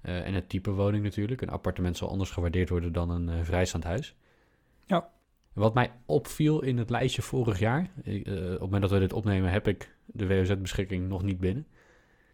Eh, 0.00 0.26
en 0.26 0.34
het 0.34 0.48
type 0.48 0.70
woning 0.70 1.04
natuurlijk. 1.04 1.40
Een 1.40 1.48
appartement 1.48 1.96
zal 1.96 2.08
anders 2.08 2.30
gewaardeerd 2.30 2.68
worden 2.68 2.92
dan 2.92 3.10
een 3.10 3.28
eh, 3.28 3.34
vrijstaand 3.42 3.84
huis. 3.84 4.14
Ja. 4.86 5.08
Wat 5.52 5.74
mij 5.74 5.90
opviel 6.06 6.62
in 6.62 6.78
het 6.78 6.90
lijstje 6.90 7.22
vorig 7.22 7.58
jaar, 7.58 7.90
eh, 8.04 8.14
op 8.14 8.50
het 8.50 8.60
moment 8.60 8.82
dat 8.82 8.90
we 8.90 8.98
dit 8.98 9.12
opnemen 9.12 9.50
heb 9.50 9.68
ik 9.68 9.94
de 10.06 10.26
WOZ-beschikking 10.26 11.08
nog 11.08 11.22
niet 11.22 11.38
binnen. 11.38 11.66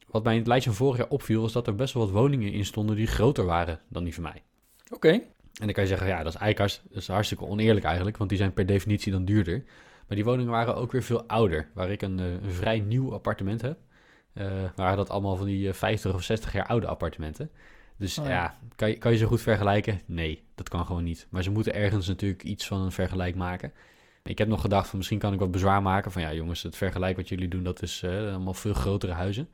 Wat 0.07 0.25
mij 0.25 0.33
in 0.33 0.39
het 0.39 0.49
lijstje 0.49 0.71
van 0.71 0.79
vorig 0.79 0.99
jaar 0.99 1.09
opviel, 1.09 1.45
is 1.45 1.53
dat 1.53 1.67
er 1.67 1.75
best 1.75 1.95
wel 1.95 2.03
wat 2.03 2.13
woningen 2.13 2.53
in 2.53 2.65
stonden 2.65 2.97
die 2.97 3.07
groter 3.07 3.45
waren 3.45 3.81
dan 3.89 4.05
die 4.05 4.15
van 4.15 4.23
mij. 4.23 4.43
Oké. 4.91 5.09
En 5.09 5.65
dan 5.65 5.73
kan 5.73 5.83
je 5.83 5.89
zeggen, 5.89 6.07
ja, 6.07 6.23
dat 6.23 6.35
is 6.35 6.41
eigenlijk 6.41 6.81
dat 6.89 6.97
is 7.03 7.09
hartstikke 7.09 7.47
oneerlijk 7.47 7.85
eigenlijk, 7.85 8.17
want 8.17 8.31
die 8.31 8.39
zijn 8.39 8.53
per 8.53 8.67
definitie 8.67 9.13
dan 9.13 9.25
duurder. 9.25 9.65
Maar 10.07 10.17
die 10.17 10.25
woningen 10.25 10.53
waren 10.53 10.77
ook 10.77 10.93
weer 10.93 11.03
veel 11.03 11.25
ouder. 11.27 11.69
Waar 11.75 11.91
ik 11.91 12.03
een, 12.03 12.19
eh, 12.19 12.33
een 12.33 12.51
vrij 12.51 12.81
nieuw 12.81 13.13
appartement 13.13 13.63
heb, 13.63 13.79
eh, 14.33 14.47
waren 14.77 14.97
dat 14.97 15.11
allemaal 15.11 15.37
van 15.37 15.47
die 15.47 15.69
eh, 15.69 15.75
50 15.75 16.15
of 16.15 16.23
60 16.23 16.53
jaar 16.53 16.67
oude 16.67 16.87
appartementen. 16.87 17.51
Dus 17.99 18.19
Oh 18.19 18.25
ja. 18.25 18.31
ja, 18.31 18.59
kan, 18.77 18.89
je, 18.89 18.99
kan 18.99 19.13
je 19.13 19.19
ze 19.19 19.27
goed 19.27 19.41
vergelijken? 19.41 20.01
Nee, 20.07 20.43
dat 20.55 20.69
kan 20.69 20.87
gewoon 20.87 21.05
niet. 21.05 21.27
Maar 21.31 21.43
ze 21.43 21.51
moeten 21.51 21.75
ergens 21.75 22.07
natuurlijk 22.09 22.43
iets 22.43 22.67
van 22.67 22.81
een 22.81 22.93
vergelijk 22.93 23.35
maken. 23.35 23.73
Ik 24.25 24.39
heb 24.39 24.49
nog 24.49 24.61
gedacht 24.61 24.89
van 24.89 24.99
misschien 24.99 25.19
kan 25.19 25.33
ik 25.33 25.39
wat 25.39 25.51
bezwaar 25.51 25.83
maken 25.83 26.13
van 26.13 26.23
ja 26.23 26.33
jongens, 26.33 26.63
het 26.63 26.77
vergelijk 26.77 27.17
wat 27.17 27.29
jullie 27.29 27.49
doen, 27.49 27.63
dat 27.63 27.83
is 27.83 28.03
eh, 28.03 28.11
allemaal 28.11 28.55
veel 28.55 28.75
grotere 28.75 29.13
huizen. 29.13 29.49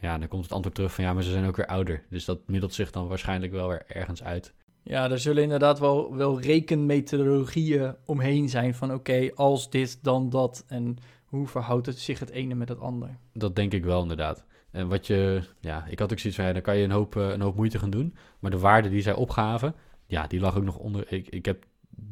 Ja, 0.00 0.18
dan 0.18 0.28
komt 0.28 0.42
het 0.42 0.52
antwoord 0.52 0.74
terug 0.74 0.94
van 0.94 1.04
ja, 1.04 1.12
maar 1.12 1.22
ze 1.22 1.30
zijn 1.30 1.46
ook 1.46 1.56
weer 1.56 1.66
ouder. 1.66 2.04
Dus 2.10 2.24
dat 2.24 2.38
middelt 2.46 2.74
zich 2.74 2.90
dan 2.90 3.08
waarschijnlijk 3.08 3.52
wel 3.52 3.68
weer 3.68 3.82
ergens 3.86 4.22
uit. 4.22 4.54
Ja, 4.82 5.10
er 5.10 5.18
zullen 5.18 5.42
inderdaad 5.42 5.78
wel, 5.78 6.16
wel 6.16 6.40
rekenmethodologieën 6.40 7.94
omheen 8.04 8.48
zijn 8.48 8.74
van 8.74 8.92
oké, 8.94 9.30
als 9.34 9.70
dit, 9.70 9.98
dan 10.02 10.30
dat. 10.30 10.64
En 10.66 10.96
hoe 11.24 11.46
verhoudt 11.46 11.86
het 11.86 11.98
zich 11.98 12.18
het 12.18 12.30
ene 12.30 12.54
met 12.54 12.68
het 12.68 12.80
ander? 12.80 13.16
Dat 13.32 13.56
denk 13.56 13.72
ik 13.72 13.84
wel 13.84 14.02
inderdaad. 14.02 14.44
En 14.70 14.88
wat 14.88 15.06
je, 15.06 15.42
ja, 15.60 15.86
ik 15.88 15.98
had 15.98 16.12
ook 16.12 16.18
zoiets 16.18 16.38
van, 16.38 16.48
ja, 16.48 16.52
dan 16.52 16.62
kan 16.62 16.76
je 16.76 16.84
een 16.84 16.90
hoop, 16.90 17.16
eh, 17.16 17.28
een 17.28 17.40
hoop 17.40 17.56
moeite 17.56 17.78
gaan 17.78 17.90
doen. 17.90 18.14
Maar 18.38 18.50
de 18.50 18.58
waarde 18.58 18.88
die 18.88 19.02
zij 19.02 19.14
opgaven, 19.14 19.74
ja, 20.06 20.26
die 20.26 20.40
lag 20.40 20.56
ook 20.56 20.64
nog 20.64 20.76
onder. 20.78 21.12
Ik, 21.12 21.28
ik 21.28 21.44
heb, 21.44 21.64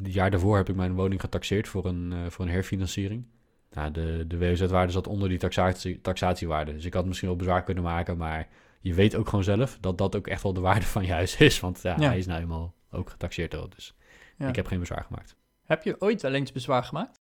het 0.03 0.13
jaar 0.13 0.31
daarvoor 0.31 0.57
heb 0.57 0.69
ik 0.69 0.77
mijn 0.77 0.95
woning 0.95 1.21
getaxeerd 1.21 1.69
voor 1.69 1.85
een, 1.87 2.13
eh, 2.13 2.19
voor 2.31 2.45
een 2.45 2.51
herfinanciering. 2.51 3.25
Nou, 3.71 3.91
de, 3.91 4.25
de 4.29 4.39
WOZ-waarde 4.39 4.93
zat 4.93 5.07
onder 5.07 5.29
die 5.29 5.39
taxatie, 5.39 6.01
taxatiewaarde. 6.01 6.73
Dus 6.73 6.85
ik 6.85 6.95
had 6.95 7.07
misschien 7.07 7.29
wel 7.29 7.37
bezwaar 7.37 7.63
kunnen 7.63 7.85
maken, 7.85 8.17
maar 8.17 8.49
je 8.81 8.95
weet 8.95 9.15
ook 9.17 9.29
gewoon 9.29 9.45
zelf 9.45 9.79
dat 9.81 9.99
dat 9.99 10.17
ook 10.17 10.27
echt 10.27 10.43
wel 10.43 10.53
de 10.53 10.61
waarde 10.61 10.87
van 10.87 11.05
je 11.05 11.13
huis 11.13 11.37
is. 11.41 11.61
Want 11.61 11.83
ja, 11.83 11.95
Ja. 11.99 12.09
hij 12.09 12.19
is 12.19 12.27
nou 12.27 12.41
eenmaal 12.41 12.75
ook 12.91 13.11
getaxeerd 13.11 13.55
al. 13.55 13.69
Dus 13.69 13.97
Ja. 14.39 14.49
ik 14.49 14.57
heb 14.57 14.67
geen 14.67 14.79
bezwaar 14.81 15.05
gemaakt. 15.05 15.37
Heb 15.65 15.83
je 15.83 16.01
ooit 16.01 16.23
wel 16.23 16.33
eens 16.35 16.53
bezwaar 16.53 16.85
gemaakt? 16.85 17.21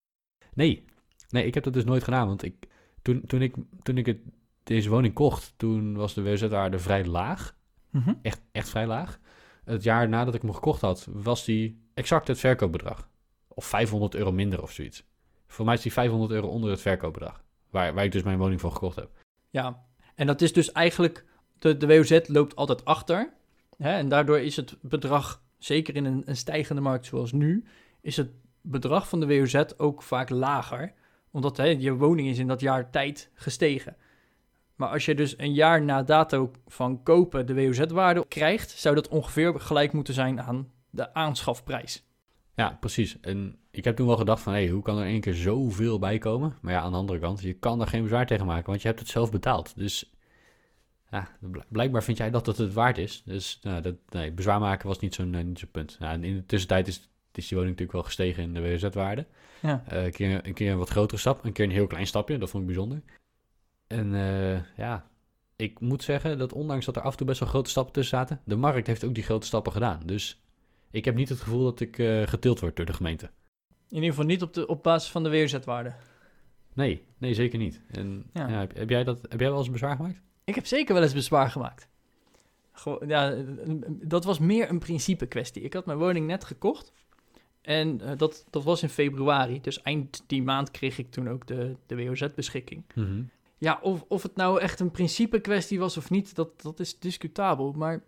Nee, 0.54 0.86
nee, 1.30 1.46
ik 1.46 1.54
heb 1.54 1.64
dat 1.64 1.74
dus 1.74 1.84
nooit 1.84 2.04
gedaan. 2.04 2.28
Want 2.28 2.44
ik, 2.44 2.68
toen, 3.02 3.22
toen, 3.28 3.42
ik, 3.42 3.56
toen 3.84 3.98
ik 3.98 4.06
het, 4.06 4.18
deze 4.68 4.90
woning 4.90 5.14
kocht, 5.14 5.54
toen 5.58 5.96
was 5.96 6.14
de 6.14 6.24
WOZ-waarde 6.24 6.80
vrij 6.80 7.06
laag. 7.06 7.56
Mhm. 7.90 8.14
Echt, 8.22 8.42
echt 8.52 8.70
vrij 8.70 8.88
laag. 8.88 9.20
Het 9.64 9.84
jaar 9.84 10.10
nadat 10.10 10.34
ik 10.34 10.42
hem 10.42 10.54
gekocht 10.54 10.82
had, 10.82 11.08
was 11.12 11.46
die 11.46 11.82
exact 11.94 12.28
het 12.28 12.40
verkoopbedrag. 12.40 13.10
Of 13.48 13.66
500 13.66 14.16
euro 14.16 14.32
minder 14.32 14.62
of 14.62 14.72
zoiets. 14.72 15.04
Voor 15.48 15.66
mij 15.66 15.74
is 15.74 15.82
die 15.82 15.94
500 15.94 16.32
euro 16.32 16.48
onder 16.48 16.70
het 16.70 16.82
verkoopbedrag. 16.82 17.44
Waar, 17.70 17.94
waar 17.94 18.04
ik 18.04 18.12
dus 18.12 18.24
mijn 18.24 18.38
woning 18.38 18.62
voor 18.62 18.72
gekocht 18.72 18.96
heb. 18.96 19.10
Ja, 19.50 19.86
en 20.16 20.28
dat 20.28 20.42
is 20.42 20.54
dus 20.54 20.72
eigenlijk, 20.72 21.26
de, 21.60 21.78
de 21.78 21.88
WOZ 21.88 22.20
loopt 22.26 22.56
altijd 22.56 22.86
achter. 22.86 23.34
Hè, 23.78 23.92
en 23.92 24.10
daardoor 24.10 24.40
is 24.40 24.56
het 24.56 24.78
bedrag, 24.82 25.44
zeker 25.58 25.96
in 25.96 26.06
een, 26.06 26.22
een 26.26 26.38
stijgende 26.38 26.82
markt 26.82 27.06
zoals 27.06 27.32
nu, 27.32 27.66
is 28.02 28.18
het 28.18 28.30
bedrag 28.62 29.10
van 29.10 29.20
de 29.20 29.28
WOZ 29.28 29.64
ook 29.78 30.02
vaak 30.04 30.30
lager. 30.30 30.94
Omdat 31.32 31.58
hè, 31.58 31.66
je 31.66 31.94
woning 31.94 32.28
is 32.28 32.38
in 32.38 32.48
dat 32.48 32.60
jaar 32.60 32.90
tijd 32.90 33.32
gestegen. 33.34 33.96
Maar 34.78 34.90
als 34.90 35.06
je 35.06 35.16
dus 35.16 35.38
een 35.38 35.54
jaar 35.54 35.84
na 35.84 36.04
dato 36.04 36.52
van 36.68 37.04
kopen 37.04 37.46
de 37.46 37.56
WOZ-waarde 37.56 38.26
krijgt, 38.28 38.72
zou 38.72 38.96
dat 38.96 39.08
ongeveer 39.08 39.60
gelijk 39.60 39.94
moeten 39.94 40.14
zijn 40.14 40.42
aan 40.42 40.72
de 40.90 41.14
aanschafprijs. 41.14 42.06
Ja, 42.56 42.78
precies. 42.80 43.20
En 43.20 43.58
ik 43.72 43.84
heb 43.84 43.96
toen 43.96 44.08
wel 44.08 44.18
gedacht 44.18 44.42
van, 44.42 44.54
hé, 44.54 44.68
hoe 44.68 44.82
kan 44.82 44.98
er 44.98 45.06
één 45.06 45.22
keer 45.22 45.34
zoveel 45.34 46.00
bij 46.00 46.18
komen? 46.18 46.58
Maar 46.62 46.74
ja, 46.74 46.82
aan 46.82 46.92
de 46.92 46.98
andere 46.98 47.20
kant, 47.20 47.42
je 47.42 47.54
kan 47.54 47.82
er 47.82 47.88
geen 47.88 48.02
bezwaar 48.02 48.26
tegen 48.26 48.46
maken, 48.46 48.66
want 48.66 48.82
je 48.82 48.88
hebt 48.88 49.00
het 49.00 49.10
zelf 49.10 49.32
betaald. 49.32 49.76
Dus 49.76 50.12
ja, 51.12 51.28
bl- 51.40 51.60
blijkbaar 51.68 52.04
vind 52.04 52.18
jij 52.18 52.30
dat 52.30 52.46
het 52.46 52.58
het 52.58 52.74
waard 52.74 52.98
is. 52.98 53.22
Dus 53.26 53.60
nou, 53.62 53.82
dat, 53.82 53.96
nee, 54.10 54.32
bezwaar 54.32 54.60
maken 54.60 54.88
was 54.88 55.00
niet 55.00 55.16
zo'n 55.16 55.36
eh, 55.36 55.44
niet 55.44 55.60
zo'n 55.60 55.72
punt. 55.72 56.00
Nou, 56.00 56.14
en 56.14 56.24
in 56.24 56.36
de 56.36 56.46
tussentijd 56.46 56.88
is, 56.88 57.10
is 57.34 57.48
die 57.48 57.58
woning 57.58 57.78
natuurlijk 57.78 57.92
wel 57.92 58.04
gestegen 58.04 58.44
in 58.44 58.54
de 58.54 58.62
WZ-waarde. 58.62 59.26
Ja. 59.62 59.84
Eh, 59.88 60.04
een, 60.04 60.12
keer, 60.12 60.48
een 60.48 60.54
keer 60.54 60.72
een 60.72 60.78
wat 60.78 60.90
grotere 60.90 61.20
stap, 61.20 61.44
een 61.46 61.52
keer 61.52 61.66
een 61.66 61.72
heel 61.72 61.88
klein 61.88 62.08
stapje. 62.08 62.38
Dat 62.38 62.50
vond 62.50 62.64
ik 62.64 62.70
bijzonder. 62.70 63.02
En 63.88 64.16
eh, 64.16 64.78
ja, 64.78 65.08
ik 65.56 65.80
moet 65.80 66.04
zeggen 66.04 66.38
dat 66.38 66.54
ondanks 66.54 66.86
dat 66.86 66.96
er 66.96 67.02
af 67.02 67.12
en 67.12 67.18
toe 67.18 67.28
best 67.28 67.40
wel 67.40 67.50
grote 67.50 67.70
stappen 67.70 67.94
tussen 67.94 68.18
zaten, 68.18 68.42
de 68.44 68.56
markt 68.56 68.88
heeft 68.88 69.04
ook 69.04 69.16
die 69.16 69.24
grote 69.24 69.48
stappen 69.48 69.72
gedaan. 69.72 70.02
Dus 70.06 70.42
ik 70.92 71.06
heb 71.06 71.16
niet 71.16 71.30
het 71.30 71.40
gevoel 71.40 71.64
dat 71.64 71.80
ik 71.80 72.00
eh, 72.00 72.28
getild 72.28 72.60
word 72.60 72.76
door 72.76 72.86
de 72.86 72.94
gemeente. 72.94 73.26
In 73.90 73.96
ieder 73.96 74.10
geval 74.10 74.26
niet 74.26 74.42
op, 74.42 74.54
de, 74.54 74.68
op 74.68 74.84
basis 74.84 75.12
van 75.12 75.24
de 75.24 75.30
WOZ-waarde. 75.30 75.94
Nee, 76.74 77.04
nee, 77.18 77.34
zeker 77.34 77.60
niet. 77.60 77.82
En 77.92 78.30
Ja. 78.34 78.48
ja. 78.48 78.60
heb, 78.60 78.76
heb 78.76 78.90
jij 78.90 79.04
dat, 79.04 79.22
heb 79.30 79.40
jij 79.40 79.50
wel 79.50 79.60
eens 79.60 79.72
bezwaar 79.72 79.96
gemaakt? 79.96 80.22
Ik 80.44 80.56
heb 80.56 80.66
zeker 80.66 80.94
wel 80.94 81.04
eens 81.04 81.14
bezwaar 81.14 81.50
gemaakt. 81.50 81.88
Ja, 83.08 83.36
dat 83.88 84.24
was 84.26 84.40
meer 84.40 84.70
een 84.70 84.80
principe 84.80 85.26
kwestie. 85.26 85.62
Ik 85.62 85.74
had 85.74 85.86
mijn 85.86 85.98
woning 85.98 86.28
net 86.28 86.44
gekocht. 86.44 86.94
En 87.62 88.02
eh, 88.02 88.18
dat, 88.18 88.46
dat 88.50 88.64
was 88.64 88.84
in 88.84 88.90
februari. 88.90 89.62
Dus 89.62 89.82
eind 89.82 90.24
die 90.28 90.44
maand 90.44 90.72
kreeg 90.72 90.98
ik 90.98 91.12
toen 91.12 91.30
ook 91.30 91.48
de, 91.48 91.76
de 91.86 91.96
WOZ-beschikking. 91.96 92.84
Ja, 93.58 93.80
of, 93.82 94.06
of 94.08 94.24
het 94.24 94.36
nou 94.36 94.60
echt 94.60 94.80
een 94.80 94.92
principe 94.92 95.40
kwestie 95.40 95.80
was 95.80 95.98
of 95.98 96.10
niet, 96.10 96.36
dat, 96.36 96.62
dat 96.62 96.80
is 96.80 97.00
discutabel. 97.00 97.72
Maar 97.72 98.04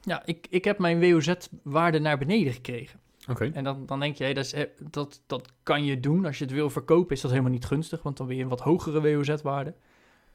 ja, 0.00 0.22
ik, 0.26 0.46
ik 0.50 0.64
heb 0.64 0.78
mijn 0.78 1.00
WOZ-waarde 1.00 1.98
naar 1.98 2.18
beneden 2.18 2.52
gekregen. 2.52 3.00
Oké. 3.28 3.50
En 3.52 3.64
dan, 3.64 3.86
dan 3.86 4.00
denk 4.00 4.16
je, 4.16 4.24
hé, 4.24 4.32
dat, 4.32 4.44
is, 4.44 4.52
eh, 4.52 4.64
dat, 4.90 5.22
dat 5.26 5.52
kan 5.62 5.84
je 5.84 6.00
doen. 6.00 6.24
Als 6.24 6.38
je 6.38 6.44
het 6.44 6.52
wil 6.52 6.70
verkopen, 6.70 7.14
is 7.14 7.20
dat 7.20 7.30
helemaal 7.30 7.52
niet 7.52 7.64
gunstig. 7.64 8.02
Want 8.02 8.16
dan 8.16 8.26
wil 8.26 8.36
je 8.36 8.42
een 8.42 8.48
wat 8.48 8.60
hogere 8.60 9.00
WOZ-waarde. 9.00 9.74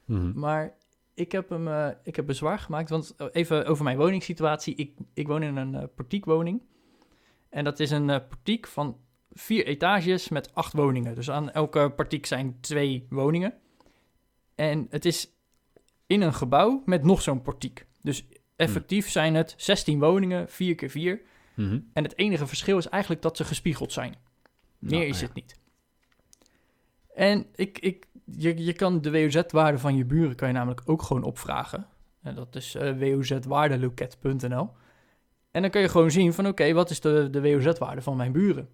Mhm. 0.05 0.39
Maar 0.39 0.73
ik 1.13 1.31
heb 1.31 1.49
hem 1.49 1.67
eh, 1.67 1.87
ik 2.03 2.15
heb 2.15 2.25
bezwaar 2.25 2.59
gemaakt. 2.59 2.89
Want 2.89 3.15
eh, 3.17 3.27
even 3.31 3.65
over 3.65 3.83
mijn 3.83 3.97
woningssituatie. 3.97 4.75
Ik, 4.75 4.97
ik 5.13 5.27
woon 5.27 5.43
in 5.43 5.55
een 5.55 5.75
eh 5.75 5.83
portiekwoning. 5.95 6.61
En 7.49 7.63
dat 7.63 7.79
is 7.79 7.91
een 7.91 8.09
eh 8.09 8.19
portiek 8.29 8.67
van 8.67 8.97
vier 9.31 9.65
etages 9.65 10.29
met 10.29 10.55
acht 10.55 10.73
woningen. 10.73 11.15
Dus 11.15 11.29
aan 11.29 11.51
elke 11.51 11.91
portiek 11.95 12.25
zijn 12.25 12.57
twee 12.61 13.07
woningen. 13.09 13.53
En 14.55 14.88
het 14.89 15.05
is 15.05 15.29
in 16.07 16.22
een 16.22 16.33
gebouw 16.33 16.81
met 16.86 17.03
nog 17.03 17.22
zo'n 17.22 17.41
portiek. 17.41 17.86
Dus 18.01 18.25
effectief 18.55 19.10
zijn 19.10 19.36
het 19.36 19.53
16 19.57 20.00
woningen, 20.00 20.50
4 20.50 20.75
keer 20.75 20.89
4. 20.89 21.22
Mhm. 21.55 21.79
En 21.93 22.03
het 22.03 22.17
enige 22.17 22.48
verschil 22.48 22.77
is 22.77 22.88
eigenlijk 22.88 23.22
dat 23.22 23.38
ze 23.38 23.43
gespiegeld 23.43 23.91
zijn. 23.91 24.15
Meer 24.79 24.91
Nou, 24.91 25.03
is 25.03 25.19
ja. 25.19 25.25
het 25.25 25.36
niet. 25.36 25.55
En 27.15 27.45
ik, 27.55 27.79
ik, 27.79 28.07
je, 28.25 28.63
je 28.63 28.74
kan 28.74 29.01
de 29.01 29.12
WOZ-waarde 29.12 29.79
van 29.79 29.95
je 29.95 30.05
buren 30.05 30.36
kan 30.36 30.48
je 30.48 30.53
namelijk 30.53 30.81
ook 30.86 31.01
gewoon 31.01 31.24
opvragen. 31.24 31.88
En 32.22 32.36
dat 32.36 32.55
is 32.55 32.75
eh 32.75 33.00
wozwaardeloket.nl. 33.00 34.69
En 35.51 35.62
dan 35.62 35.72
kun 35.72 35.81
je 35.81 35.89
gewoon 35.89 36.12
zien 36.12 36.33
van 36.33 36.48
oké, 36.48 36.74
wat 36.74 36.89
is 36.89 37.00
de, 37.00 37.27
de 37.31 37.41
WOZ-waarde 37.41 38.01
van 38.01 38.17
mijn 38.17 38.31
buren? 38.31 38.69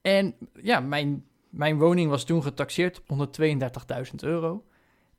En 0.00 0.34
ja, 0.62 0.80
mijn, 0.80 1.26
mijn 1.50 1.78
woning 1.78 2.10
was 2.10 2.24
toen 2.24 2.42
getaxeerd 2.42 3.00
op 3.06 3.28
132.000 3.38 4.14
euro. 4.20 4.64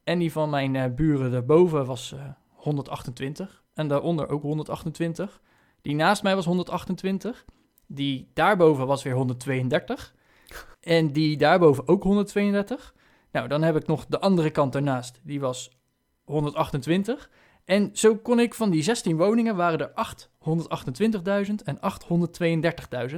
En 0.04 0.20
die 0.20 0.32
van 0.32 0.50
mijn 0.50 0.76
eh, 0.76 0.94
buren 0.96 1.32
daarboven 1.32 1.86
was 1.86 2.12
eh 2.12 2.20
128. 2.62 3.64
En 3.74 3.88
daaronder 3.88 4.30
ook 4.30 4.42
128. 4.42 5.42
Die 5.82 5.96
naast 5.96 6.24
mij 6.24 6.36
was 6.36 6.46
128. 6.46 7.46
Die 7.88 8.30
daarboven 8.34 8.88
was 8.88 9.04
weer 9.04 9.14
132. 9.14 10.14
En 10.80 11.12
die 11.12 11.38
daarboven 11.38 11.88
ook 11.88 12.04
132. 12.04 12.96
Nou, 13.32 13.48
dan 13.48 13.62
heb 13.62 13.76
ik 13.76 13.88
nog 13.88 14.06
de 14.06 14.20
andere 14.20 14.50
kant 14.50 14.74
daarnaast. 14.74 15.20
Die 15.24 15.40
was 15.40 15.72
128. 16.24 17.30
En 17.66 17.90
zo 17.94 18.16
kon 18.16 18.40
ik 18.40 18.54
van 18.54 18.70
die 18.70 18.84
16 18.84 19.18
woningen 19.18 19.56
waren 19.56 19.80
er 19.80 19.92
8 19.94 20.30
128.000 21.48 21.54
en 21.64 21.80
8 21.80 22.06
132.000. 23.12 23.18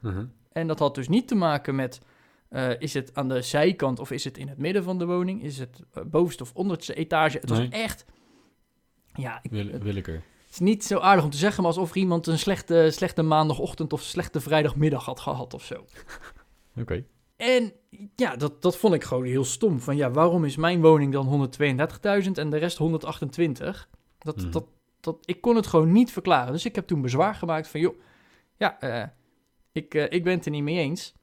Mhm. 0.00 0.24
En 0.52 0.66
dat 0.66 0.78
had 0.78 0.94
dus 0.94 1.08
niet 1.08 1.28
te 1.28 1.34
maken 1.34 1.74
met... 1.74 2.00
eh, 2.52 2.80
is 2.80 2.94
het 2.94 3.14
aan 3.14 3.28
de 3.28 3.42
zijkant 3.42 3.98
of 3.98 4.10
is 4.10 4.24
het 4.24 4.38
in 4.38 4.48
het 4.48 4.58
midden 4.58 4.82
van 4.84 4.98
de 4.98 5.06
woning? 5.06 5.42
Is 5.42 5.58
het 5.58 5.80
eh, 5.92 6.02
bovenste 6.04 6.42
of 6.42 6.52
onderste 6.54 6.94
etage? 6.94 7.38
Het 7.38 7.48
was 7.48 7.58
Nee. 7.58 7.68
echt... 7.68 8.04
Ja, 9.14 9.38
ik, 9.42 9.50
Wil, 9.50 9.66
willekeur. 9.78 10.14
het 10.14 10.50
is 10.52 10.58
niet 10.58 10.84
zo 10.84 10.98
aardig 10.98 11.24
om 11.24 11.30
te 11.30 11.36
zeggen, 11.36 11.62
maar 11.62 11.72
alsof 11.72 11.94
iemand 11.94 12.26
een 12.26 12.38
slechte, 12.38 12.88
slechte 12.90 13.22
maandagochtend 13.22 13.92
of 13.92 14.02
slechte 14.02 14.40
vrijdagmiddag 14.40 15.04
had 15.04 15.20
gehad 15.20 15.54
of 15.54 15.64
zo. 15.64 15.84
Oké. 16.80 17.04
En 17.36 17.72
ja, 18.16 18.36
dat, 18.36 18.62
dat 18.62 18.76
vond 18.76 18.94
ik 18.94 19.04
gewoon 19.04 19.24
heel 19.24 19.44
stom. 19.44 19.80
Van 19.80 19.96
ja, 19.96 20.10
waarom 20.10 20.44
is 20.44 20.56
mijn 20.56 20.80
woning 20.80 21.12
dan 21.12 21.48
132.000 22.24 22.30
en 22.32 22.50
de 22.50 22.56
rest 22.56 22.78
128? 22.78 23.88
Dat, 24.18 24.36
Mhm. 24.36 24.50
dat, 24.50 24.64
dat, 25.00 25.16
ik 25.24 25.40
kon 25.40 25.56
het 25.56 25.66
gewoon 25.66 25.92
niet 25.92 26.12
verklaren. 26.12 26.52
Dus 26.52 26.64
ik 26.64 26.74
heb 26.74 26.86
toen 26.86 27.00
bezwaar 27.02 27.34
gemaakt 27.34 27.68
van, 27.68 27.80
joh, 27.80 28.00
ja, 28.56 28.80
eh, 28.80 29.08
Ik, 29.72 29.94
ik 29.94 30.24
ben 30.24 30.34
het 30.36 30.44
er 30.44 30.50
niet 30.50 30.62
mee 30.62 30.78
eens. 30.78 31.14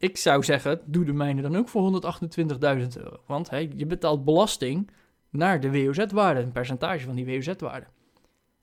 Ik 0.00 0.16
zou 0.16 0.44
zeggen, 0.44 0.80
doe 0.84 1.04
de 1.04 1.12
mijne 1.12 1.42
dan 1.42 1.56
ook 1.56 1.68
voor 1.68 2.02
128.000 2.02 2.86
euro. 2.96 3.22
Want 3.26 3.50
hè, 3.50 3.68
je 3.76 3.86
betaalt 3.86 4.24
belasting 4.24 4.90
naar 5.30 5.60
de 5.60 5.70
WOZ-waarde, 5.70 6.40
een 6.40 6.52
percentage 6.52 7.04
van 7.04 7.14
die 7.14 7.26
WOZ-waarde. 7.26 7.86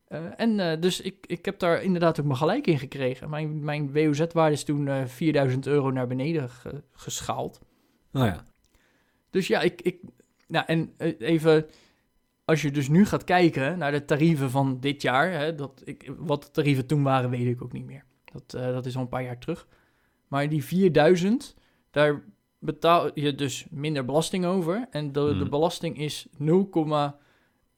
Uh, 0.10 0.20
en 0.36 0.60
uh, 0.60 0.82
dus 0.82 1.02
ik, 1.02 1.26
ik 1.28 1.46
heb 1.46 1.60
daar 1.60 1.84
inderdaad 1.84 2.20
ook 2.20 2.26
mijn 2.26 2.38
gelijk 2.38 2.68
in 2.68 2.80
gekregen. 2.80 3.30
Mijn, 3.30 3.64
mijn 3.64 3.94
WOZ-waarde 3.94 4.54
is 4.54 4.64
toen 4.64 4.88
uh, 4.88 5.06
4000 5.06 5.68
euro 5.68 5.92
naar 5.92 6.08
beneden 6.08 6.50
ge, 6.50 6.84
geschaald. 6.92 7.60
Oh 8.14 8.26
ja. 8.26 8.44
Dus 9.30 9.48
ja, 9.48 9.62
ik, 9.62 9.82
ik 9.82 10.00
nou 10.48 10.66
en 10.66 10.94
even, 11.18 11.66
als 12.46 12.62
je 12.62 12.72
dus 12.72 12.88
nu 12.88 13.06
gaat 13.06 13.24
kijken 13.24 13.78
naar 13.78 13.92
de 13.92 14.06
tarieven 14.06 14.50
van 14.50 14.80
dit 14.80 15.02
jaar, 15.02 15.32
hè, 15.32 15.56
dat 15.56 15.82
ik, 15.86 16.12
wat 16.18 16.44
de 16.44 16.52
tarieven 16.52 16.86
toen 16.86 17.04
waren, 17.04 17.30
weet 17.30 17.48
ik 17.48 17.62
ook 17.62 17.74
niet 17.74 17.86
meer. 17.86 18.04
Dat, 18.26 18.52
dat 18.52 18.86
is 18.86 18.96
al 18.96 19.02
een 19.02 19.10
paar 19.10 19.24
jaar 19.24 19.40
terug. 19.40 19.68
Maar 20.28 20.50
die 20.50 20.64
4000, 20.64 21.56
daar 21.92 22.24
betaal 22.60 23.20
je 23.20 23.36
dus 23.36 23.66
minder 23.70 24.06
belasting 24.06 24.46
over. 24.46 24.88
En 24.92 25.12
de, 25.12 25.20
Hmm. 25.20 25.40
de 25.40 25.50
belasting 25.50 25.98
is 25.98 26.28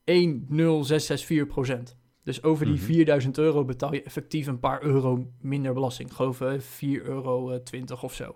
0,10664 0.05 1.47
procent. 1.47 1.97
Dus 2.23 2.43
over 2.43 2.65
die 2.65 2.75
Mhm. 2.75 2.83
4000 2.83 3.37
euro 3.37 3.65
betaal 3.65 3.93
je 3.93 4.03
effectief 4.03 4.47
een 4.47 4.59
paar 4.59 4.83
euro 4.83 5.31
minder 5.41 5.73
belasting. 5.73 6.09
Ik 6.09 6.15
geloof 6.15 6.41
eh, 6.41 6.59
4,20 6.59 7.07
euro 7.07 7.59
of 8.01 8.13
zo. 8.13 8.35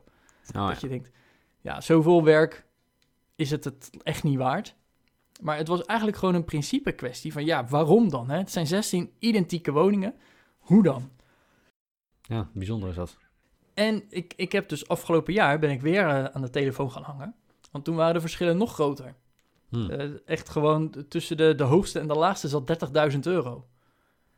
Oh, 0.55 0.67
Dat 0.67 0.81
je 0.81 0.87
denkt, 0.87 1.11
ja, 1.61 1.81
zoveel 1.81 2.23
werk 2.23 2.65
is 3.35 3.51
het 3.51 3.63
het 3.63 3.89
echt 4.03 4.23
niet 4.23 4.37
waard. 4.37 4.75
Maar 5.41 5.57
het 5.57 5.67
was 5.67 5.81
eigenlijk 5.85 6.17
gewoon 6.19 6.35
een 6.35 6.43
principe 6.43 6.91
kwestie 6.91 7.31
van, 7.31 7.45
ja, 7.45 7.65
waarom 7.67 8.09
dan? 8.09 8.29
Hè? 8.29 8.37
Het 8.37 8.51
zijn 8.51 8.67
16 8.67 9.11
identieke 9.19 9.71
woningen. 9.71 10.13
Hoe 10.57 10.83
dan? 10.83 11.09
ja, 12.21 12.49
bijzonder 12.53 12.89
is 12.89 12.95
dat. 12.95 13.17
En 13.73 14.03
ik, 14.09 14.33
ik 14.35 14.51
heb 14.51 14.69
dus 14.69 14.87
afgelopen 14.87 15.33
jaar 15.33 15.59
ben 15.59 15.69
ik 15.69 15.81
weer 15.81 16.07
eh, 16.07 16.23
aan 16.23 16.41
de 16.41 16.49
telefoon 16.49 16.91
gaan 16.91 17.03
hangen. 17.03 17.35
Want 17.71 17.85
toen 17.85 17.95
waren 17.95 18.13
de 18.13 18.19
verschillen 18.19 18.57
nog 18.57 18.73
groter. 18.73 19.15
Hm. 19.69 19.89
Eh, 19.89 20.09
echt 20.25 20.49
gewoon 20.49 21.05
tussen 21.09 21.37
de, 21.37 21.55
de 21.55 21.63
hoogste 21.63 21.99
en 21.99 22.07
de 22.07 22.15
laagste 22.15 22.47
zat 22.47 23.11
30.000 23.13 23.19
euro. 23.19 23.67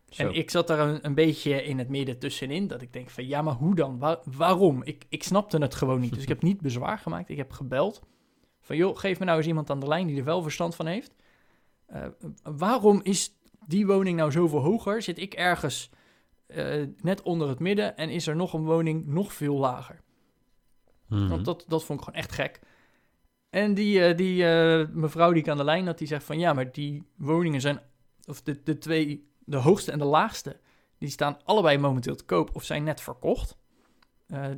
Zo. 0.09 0.23
En 0.23 0.33
ik 0.33 0.49
zat 0.49 0.67
daar 0.67 0.79
een, 0.79 1.05
een 1.05 1.13
beetje 1.13 1.63
in 1.63 1.77
het 1.77 1.89
midden 1.89 2.19
tussenin. 2.19 2.67
Dat 2.67 2.81
ik 2.81 2.93
denk 2.93 3.09
van 3.09 3.27
ja, 3.27 3.41
maar 3.41 3.53
hoe 3.53 3.75
dan? 3.75 3.99
Wa- 3.99 4.21
waarom? 4.23 4.83
Ik, 4.83 5.05
ik 5.09 5.23
snapte 5.23 5.57
het 5.57 5.75
gewoon 5.75 5.99
niet. 5.99 6.13
Dus 6.13 6.23
ik 6.23 6.27
heb 6.27 6.41
niet 6.41 6.61
bezwaar 6.61 6.97
gemaakt. 6.97 7.29
Ik 7.29 7.37
heb 7.37 7.51
gebeld. 7.51 8.01
Van 8.61 8.75
joh, 8.75 8.97
geef 8.97 9.19
me 9.19 9.25
nou 9.25 9.37
eens 9.37 9.47
iemand 9.47 9.69
aan 9.69 9.79
de 9.79 9.87
lijn 9.87 10.07
die 10.07 10.17
er 10.17 10.23
wel 10.23 10.41
verstand 10.41 10.75
van 10.75 10.85
heeft. 10.85 11.15
Eh, 11.85 12.05
waarom 12.43 12.99
is 13.03 13.33
die 13.67 13.85
woning 13.85 14.17
nou 14.17 14.31
zoveel 14.31 14.59
hoger? 14.59 15.01
Zit 15.01 15.19
ik 15.19 15.33
ergens 15.33 15.89
eh, 16.47 16.83
net 17.01 17.21
onder 17.21 17.47
het 17.49 17.59
midden 17.59 17.97
en 17.97 18.09
is 18.09 18.27
er 18.27 18.35
nog 18.35 18.53
een 18.53 18.65
woning 18.65 19.05
nog 19.07 19.33
veel 19.33 19.55
lager? 19.57 20.01
Mhm. 21.07 21.27
Want 21.27 21.45
dat, 21.45 21.65
dat 21.67 21.83
vond 21.85 21.99
ik 21.99 22.05
gewoon 22.05 22.19
echt 22.21 22.31
gek. 22.31 22.59
En 23.49 23.73
die, 23.73 24.03
eh, 24.05 24.17
die 24.17 24.45
eh, 24.47 24.87
mevrouw 24.89 25.31
die 25.31 25.41
ik 25.41 25.49
aan 25.49 25.57
de 25.57 25.63
lijn 25.63 25.85
had, 25.85 25.97
die 25.97 26.07
zegt 26.07 26.23
van 26.23 26.39
ja, 26.39 26.53
maar 26.53 26.71
die 26.71 27.03
woningen 27.15 27.61
zijn, 27.61 27.79
of 28.25 28.41
de, 28.41 28.63
de 28.63 28.77
twee, 28.77 29.29
de 29.39 29.57
hoogste 29.57 29.91
en 29.91 29.99
de 29.99 30.05
laagste, 30.05 30.59
die 30.97 31.09
staan 31.09 31.37
allebei 31.43 31.77
momenteel 31.77 32.15
te 32.15 32.25
koop 32.25 32.55
of 32.55 32.63
zijn 32.63 32.83
net 32.83 33.01
verkocht. 33.01 33.57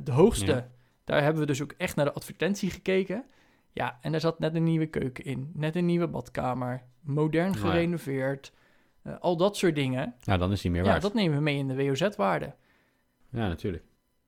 De 0.02 0.12
hoogste, 0.12 0.52
Ja. 0.52 0.68
daar 1.04 1.22
hebben 1.22 1.40
we 1.40 1.46
dus 1.46 1.62
ook 1.62 1.72
echt 1.72 1.96
naar 1.96 2.04
de 2.04 2.12
advertentie 2.12 2.70
gekeken. 2.70 3.24
Ja, 3.72 3.98
en 4.00 4.12
daar 4.12 4.20
zat 4.20 4.38
net 4.38 4.54
een 4.54 4.64
nieuwe 4.64 4.86
keuken 4.86 5.24
in, 5.24 5.50
net 5.54 5.76
een 5.76 5.86
nieuwe 5.86 6.08
badkamer, 6.08 6.82
modern 7.00 7.52
ja. 7.52 7.58
Eh, 9.08 9.20
al 9.20 9.36
dat 9.36 9.56
soort 9.56 9.74
dingen. 9.74 10.14
Ja, 10.20 10.36
dan 10.36 10.52
is 10.52 10.60
die 10.60 10.70
meer 10.70 10.84
Ja, 10.84 10.88
waard. 10.90 11.02
dat 11.02 11.14
nemen 11.14 11.36
we 11.36 11.42
mee 11.42 11.56
in 11.56 11.68
de 11.68 11.76
WOZ-waarde. 11.76 12.54
Ja, 13.30 13.48
natuurlijk. 13.48 13.84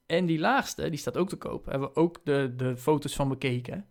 En 0.07 0.27
die 0.27 0.39
laagste, 0.39 0.89
die 0.91 0.99
staat 0.99 1.17
ook 1.17 1.29
te 1.29 1.37
koop. 1.37 1.67
Hebben 1.67 1.89
we 1.89 1.97
ook 1.97 2.21
de, 2.25 2.53
de 2.57 2.77
foto's 2.77 3.15
van 3.15 3.29
bekeken. 3.29 3.87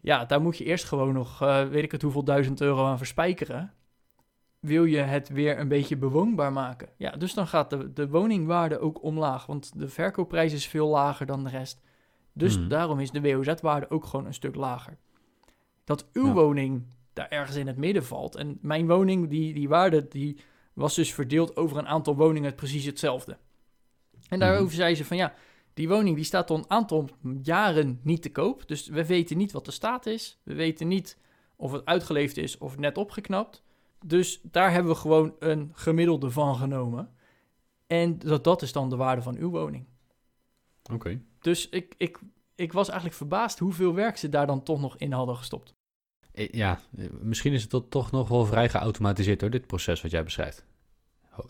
Ja, 0.00 0.24
daar 0.24 0.40
moet 0.40 0.58
je 0.58 0.64
eerst 0.64 0.84
gewoon 0.84 1.12
nog, 1.12 1.42
eh, 1.42 1.68
weet 1.68 1.82
ik 1.82 1.92
het 1.92 2.02
hoeveel 2.02 2.24
duizend 2.24 2.60
euro 2.60 2.84
aan 2.86 2.98
verspijkeren. 2.98 3.72
Wil 4.60 4.84
je 4.84 4.98
het 4.98 5.28
weer 5.28 5.58
een 5.58 5.68
beetje 5.68 5.96
bewoonbaar 5.96 6.52
maken? 6.52 6.88
Ja, 6.96 7.10
dus 7.10 7.34
dan 7.34 7.46
gaat 7.46 7.70
de, 7.70 7.92
de 7.92 8.08
woningwaarde 8.08 8.78
ook 8.78 9.02
omlaag. 9.02 9.46
Want 9.46 9.78
de 9.78 9.88
verkoopprijs 9.88 10.52
is 10.52 10.66
veel 10.66 10.88
lager 10.88 11.26
dan 11.26 11.44
de 11.44 11.50
rest. 11.50 11.80
Dus 12.32 12.58
Mhm. 12.58 12.68
daarom 12.68 13.00
is 13.00 13.10
de 13.10 13.20
WOZ-waarde 13.20 13.90
ook 13.90 14.04
gewoon 14.04 14.26
een 14.26 14.34
stuk 14.34 14.54
lager. 14.54 14.96
Dat 15.84 16.06
uw 16.12 16.26
Ja. 16.26 16.32
woning 16.32 16.86
daar 17.18 17.28
ergens 17.28 17.56
in 17.56 17.66
het 17.66 17.76
midden 17.76 18.04
valt. 18.04 18.36
En 18.36 18.58
mijn 18.62 18.86
woning, 18.86 19.28
die, 19.28 19.54
die 19.54 19.68
waarde, 19.68 20.08
die 20.08 20.38
was 20.72 20.94
dus 20.94 21.14
verdeeld 21.14 21.56
over 21.56 21.76
een 21.76 21.86
aantal 21.86 22.16
woningen 22.16 22.54
precies 22.54 22.84
hetzelfde. 22.84 23.38
En 24.28 24.38
daarover 24.38 24.66
Mhm. 24.66 24.74
zei 24.74 24.94
ze 24.94 25.04
van 25.04 25.16
ja, 25.16 25.34
die 25.74 25.88
woning 25.88 26.16
die 26.16 26.24
staat 26.24 26.50
al 26.50 26.56
een 26.56 26.70
aantal 26.70 27.08
jaren 27.42 28.00
niet 28.02 28.22
te 28.22 28.30
koop. 28.32 28.68
Dus 28.68 28.86
we 28.88 29.06
weten 29.06 29.36
niet 29.36 29.52
wat 29.52 29.64
de 29.64 29.70
staat 29.70 30.06
is. 30.06 30.38
We 30.42 30.54
weten 30.54 30.88
niet 30.88 31.18
of 31.56 31.72
het 31.72 31.84
uitgeleefd 31.84 32.36
is 32.36 32.58
of 32.58 32.76
net 32.78 32.98
opgeknapt. 32.98 33.62
Dus 34.06 34.40
daar 34.42 34.72
hebben 34.72 34.92
we 34.92 34.98
gewoon 34.98 35.34
een 35.38 35.70
gemiddelde 35.72 36.30
van 36.30 36.56
genomen. 36.56 37.12
En 37.86 38.18
dat, 38.18 38.44
dat 38.44 38.62
is 38.62 38.72
dan 38.72 38.90
de 38.90 38.96
waarde 38.96 39.22
van 39.22 39.36
uw 39.36 39.50
woning. 39.50 39.86
Oké. 40.92 41.20
Dus 41.40 41.68
ik, 41.68 41.94
ik, 41.96 42.18
ik 42.54 42.72
was 42.72 42.86
eigenlijk 42.86 43.18
verbaasd 43.18 43.58
hoeveel 43.58 43.94
werk 43.94 44.16
ze 44.16 44.28
daar 44.28 44.46
dan 44.46 44.62
toch 44.62 44.80
nog 44.80 44.96
in 44.96 45.12
hadden 45.12 45.36
gestopt. 45.36 45.74
Eh, 46.38 46.48
Ja, 46.50 46.78
eh, 46.98 47.04
misschien 47.20 47.52
is 47.52 47.60
het 47.60 47.70
tot- 47.70 47.90
toch 47.90 48.10
nog 48.10 48.28
wel 48.28 48.44
vrij 48.46 48.68
geautomatiseerd 48.68 49.40
door 49.40 49.50
dit 49.50 49.66
proces 49.66 50.02
wat 50.02 50.10
jij 50.10 50.24
beschrijft. 50.24 50.64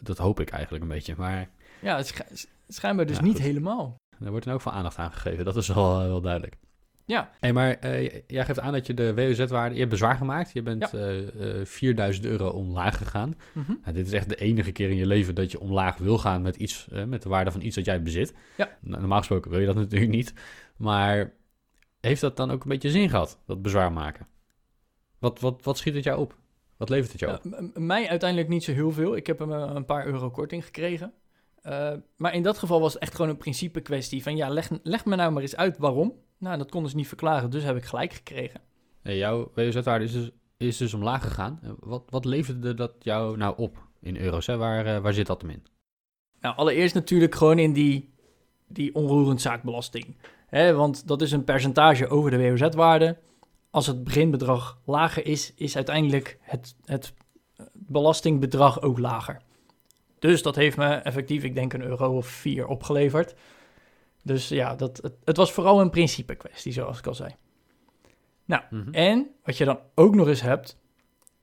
Dat 0.03 0.19
hoop 0.19 0.41
ik 0.41 0.51
eigenlijk 0.51 0.83
een 0.83 0.89
beetje, 0.91 1.15
maar 1.17 1.51
Ja, 1.81 1.97
het 1.97 2.07
schij- 2.07 2.27
schijnbaar 2.69 3.07
dus 3.07 3.17
Ja, 3.17 3.23
niet 3.23 3.33
goed. 3.37 3.43
helemaal. 3.43 3.97
daar 4.19 4.31
wordt 4.31 4.45
dan 4.45 4.55
ook 4.55 4.61
veel 4.61 4.73
aandacht 4.73 4.99
aan 4.99 5.13
gegeven. 5.13 5.45
Dat 5.45 5.57
is 5.57 5.69
wel, 5.69 6.01
eh, 6.01 6.07
wel 6.07 6.21
duidelijk. 6.21 6.57
Ja. 7.05 7.31
Hey, 7.41 7.53
maar 7.53 7.89
jij 8.27 8.45
geeft 8.45 8.61
aan 8.61 8.73
dat 8.73 8.87
je 8.87 8.95
de 8.95 9.15
WOZ-waarde... 9.15 9.73
Je 9.75 9.79
hebt 9.79 9.91
bezwaar 9.91 10.17
gemaakt. 10.17 10.53
Je 10.53 10.63
bent 10.63 10.91
Ja. 10.91 10.99
eh, 10.99 11.61
eh, 11.61 11.67
4000 11.67 12.25
euro 12.27 12.49
omlaag 12.49 12.97
gegaan. 12.97 13.35
Mhm. 13.53 13.73
Nou, 13.83 13.93
dit 13.95 14.07
is 14.07 14.13
echt 14.13 14.29
de 14.29 14.37
enige 14.37 14.73
keer 14.73 14.91
in 14.91 14.97
je 14.97 15.07
leven 15.07 15.35
dat 15.35 15.51
je 15.51 15.61
omlaag 15.61 15.97
wil 15.97 16.19
gaan 16.19 16.43
met, 16.43 16.57
iets, 16.57 16.89
met 17.07 17.23
de 17.23 17.29
waarde 17.29 17.51
van 17.51 17.61
iets 17.61 17.77
dat 17.77 17.85
jij 17.85 18.03
bezit. 18.03 18.35
Ja. 18.57 18.77
Normaal 18.81 19.19
gesproken 19.19 19.51
wil 19.51 19.61
je 19.61 19.67
dat 19.67 19.75
natuurlijk 19.85 20.11
niet. 20.11 20.33
Maar 20.77 21.33
heeft 22.01 22.21
dat 22.21 22.37
dan 22.37 22.51
ook 22.51 22.63
een 22.63 22.69
beetje 22.69 22.91
zin 22.91 23.09
gehad, 23.09 23.39
dat 23.47 23.63
bezwaar 23.63 23.93
maken? 23.93 24.27
Wat, 25.19 25.41
wat, 25.41 25.65
wat 25.65 25.79
schiet 25.79 25.95
het 25.95 26.05
jou 26.05 26.21
op? 26.21 26.37
Wat 26.77 26.89
levert 26.89 27.13
het 27.13 27.21
jou 27.21 27.35
op? 27.35 27.71
Mij 27.79 28.09
uiteindelijk 28.09 28.49
niet 28.51 28.65
zo 28.65 28.73
heel 28.73 28.93
veel. 28.93 29.17
Ik 29.17 29.27
heb 29.27 29.39
hem 29.39 29.53
eh, 29.53 29.71
een 29.75 29.85
paar 29.85 30.07
euro 30.07 30.31
korting 30.31 30.65
gekregen. 30.65 31.13
Eh, 31.63 31.93
maar 32.17 32.35
in 32.35 32.43
dat 32.43 32.59
geval 32.59 32.81
was 32.81 32.93
het 32.93 33.03
echt 33.03 33.15
gewoon 33.15 33.31
een 33.31 33.37
principe 33.37 33.81
kwestie 33.81 34.23
van 34.23 34.37
ja, 34.37 34.49
leg, 34.49 34.71
leg 34.83 35.05
me 35.05 35.17
nou 35.17 35.33
maar 35.33 35.43
eens 35.43 35.57
uit 35.57 35.79
waarom. 35.79 36.15
Nou, 36.39 36.59
dat 36.59 36.71
konden 36.71 36.91
ze 36.91 36.97
niet 36.97 37.09
verklaren, 37.09 37.51
dus 37.51 37.63
heb 37.63 37.77
ik 37.77 37.85
gelijk 37.85 38.13
gekregen. 38.13 38.61
Hey, 39.03 39.17
jouw 39.17 39.51
WOZ-waarde 39.55 40.05
is 40.05 40.13
dus, 40.13 40.31
is 40.57 40.77
dus 40.77 40.95
omlaag 40.95 41.23
gegaan. 41.23 41.61
Wat, 41.79 42.03
wat 42.09 42.25
leverde 42.25 42.75
dat 42.75 42.93
jou 42.99 43.37
nou 43.37 43.55
op 43.57 43.89
in 44.01 44.17
euro's? 44.17 44.47
Hè? 44.47 44.57
Waar, 44.57 44.87
eh, 44.87 44.99
waar 44.99 45.13
zit 45.13 45.27
dat 45.27 45.41
hem 45.41 45.51
in? 45.51 45.63
Nou, 46.41 46.57
allereerst 46.57 46.95
natuurlijk 46.95 47.35
gewoon 47.35 47.59
in 47.59 47.73
die, 47.73 48.15
die 48.67 48.95
onroerend 48.95 49.41
zaakbelasting. 49.41 50.17
Hè, 50.47 50.75
want 50.75 51.09
dat 51.09 51.23
is 51.23 51.33
een 51.33 51.45
percentage 51.45 52.09
over 52.09 52.31
de 52.31 52.51
WOZ-waarde. 52.51 53.17
Als 53.79 53.87
het 53.87 54.05
beginbedrag 54.05 54.79
lager 54.85 55.27
is, 55.27 55.53
is 55.55 55.77
uiteindelijk 55.77 56.39
het, 56.41 56.75
het 56.85 57.13
belastingbedrag 57.73 58.83
ook 58.83 58.99
lager. 58.99 59.41
Dus 60.19 60.43
dat 60.43 60.57
heeft 60.57 60.77
me 60.77 60.95
effectief, 60.95 61.45
ik 61.45 61.55
denk, 61.55 61.73
een 61.73 61.83
euro 61.83 62.17
of 62.17 62.27
vier 62.27 62.67
opgeleverd. 62.67 63.35
Dus 64.23 64.49
ja, 64.49 64.75
dat, 64.75 64.97
het, 65.03 65.15
het 65.25 65.37
was 65.37 65.53
vooral 65.53 65.81
een 65.81 65.91
principe 65.91 66.35
kwestie, 66.35 66.73
zoals 66.73 66.99
ik 66.99 67.07
al 67.07 67.15
zei. 67.15 67.35
Mhm. 68.45 68.91
En 68.91 69.31
wat 69.45 69.57
je 69.57 69.65
dan 69.65 69.79
ook 69.95 70.15
nog 70.15 70.29
eens 70.29 70.43
hebt, 70.43 70.79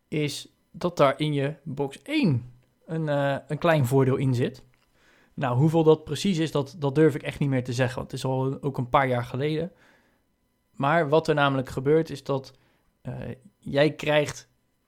is 0.07 0.47
dat 0.71 0.97
daar 0.97 1.19
in 1.19 1.33
je 1.33 1.55
box 1.63 2.01
1 2.01 2.51
een, 2.85 3.09
eh, 3.09 3.37
een 3.47 3.57
klein 3.57 3.85
voordeel 3.85 4.15
in 4.15 4.33
zit. 4.33 4.63
Nou, 5.33 5.57
hoeveel 5.57 5.83
dat 5.83 6.03
precies 6.03 6.37
is, 6.37 6.51
dat, 6.51 6.75
dat 6.79 6.95
durf 6.95 7.15
ik 7.15 7.23
echt 7.23 7.39
niet 7.39 7.49
meer 7.49 7.63
te 7.63 7.73
zeggen, 7.73 7.95
want 7.95 8.11
het 8.11 8.19
is 8.19 8.25
al 8.25 8.57
ook 8.61 8.77
een 8.77 8.89
paar 8.89 9.07
jaar 9.07 9.23
geleden. 9.23 9.71
Maar 10.75 11.09
wat 11.09 11.27
er 11.27 11.35
namelijk 11.35 11.69
gebeurt, 11.69 12.09
is 12.09 12.23
dat 12.23 12.53
eh, 13.01 13.13
jij 13.59 13.91
krijgt, 13.91 14.47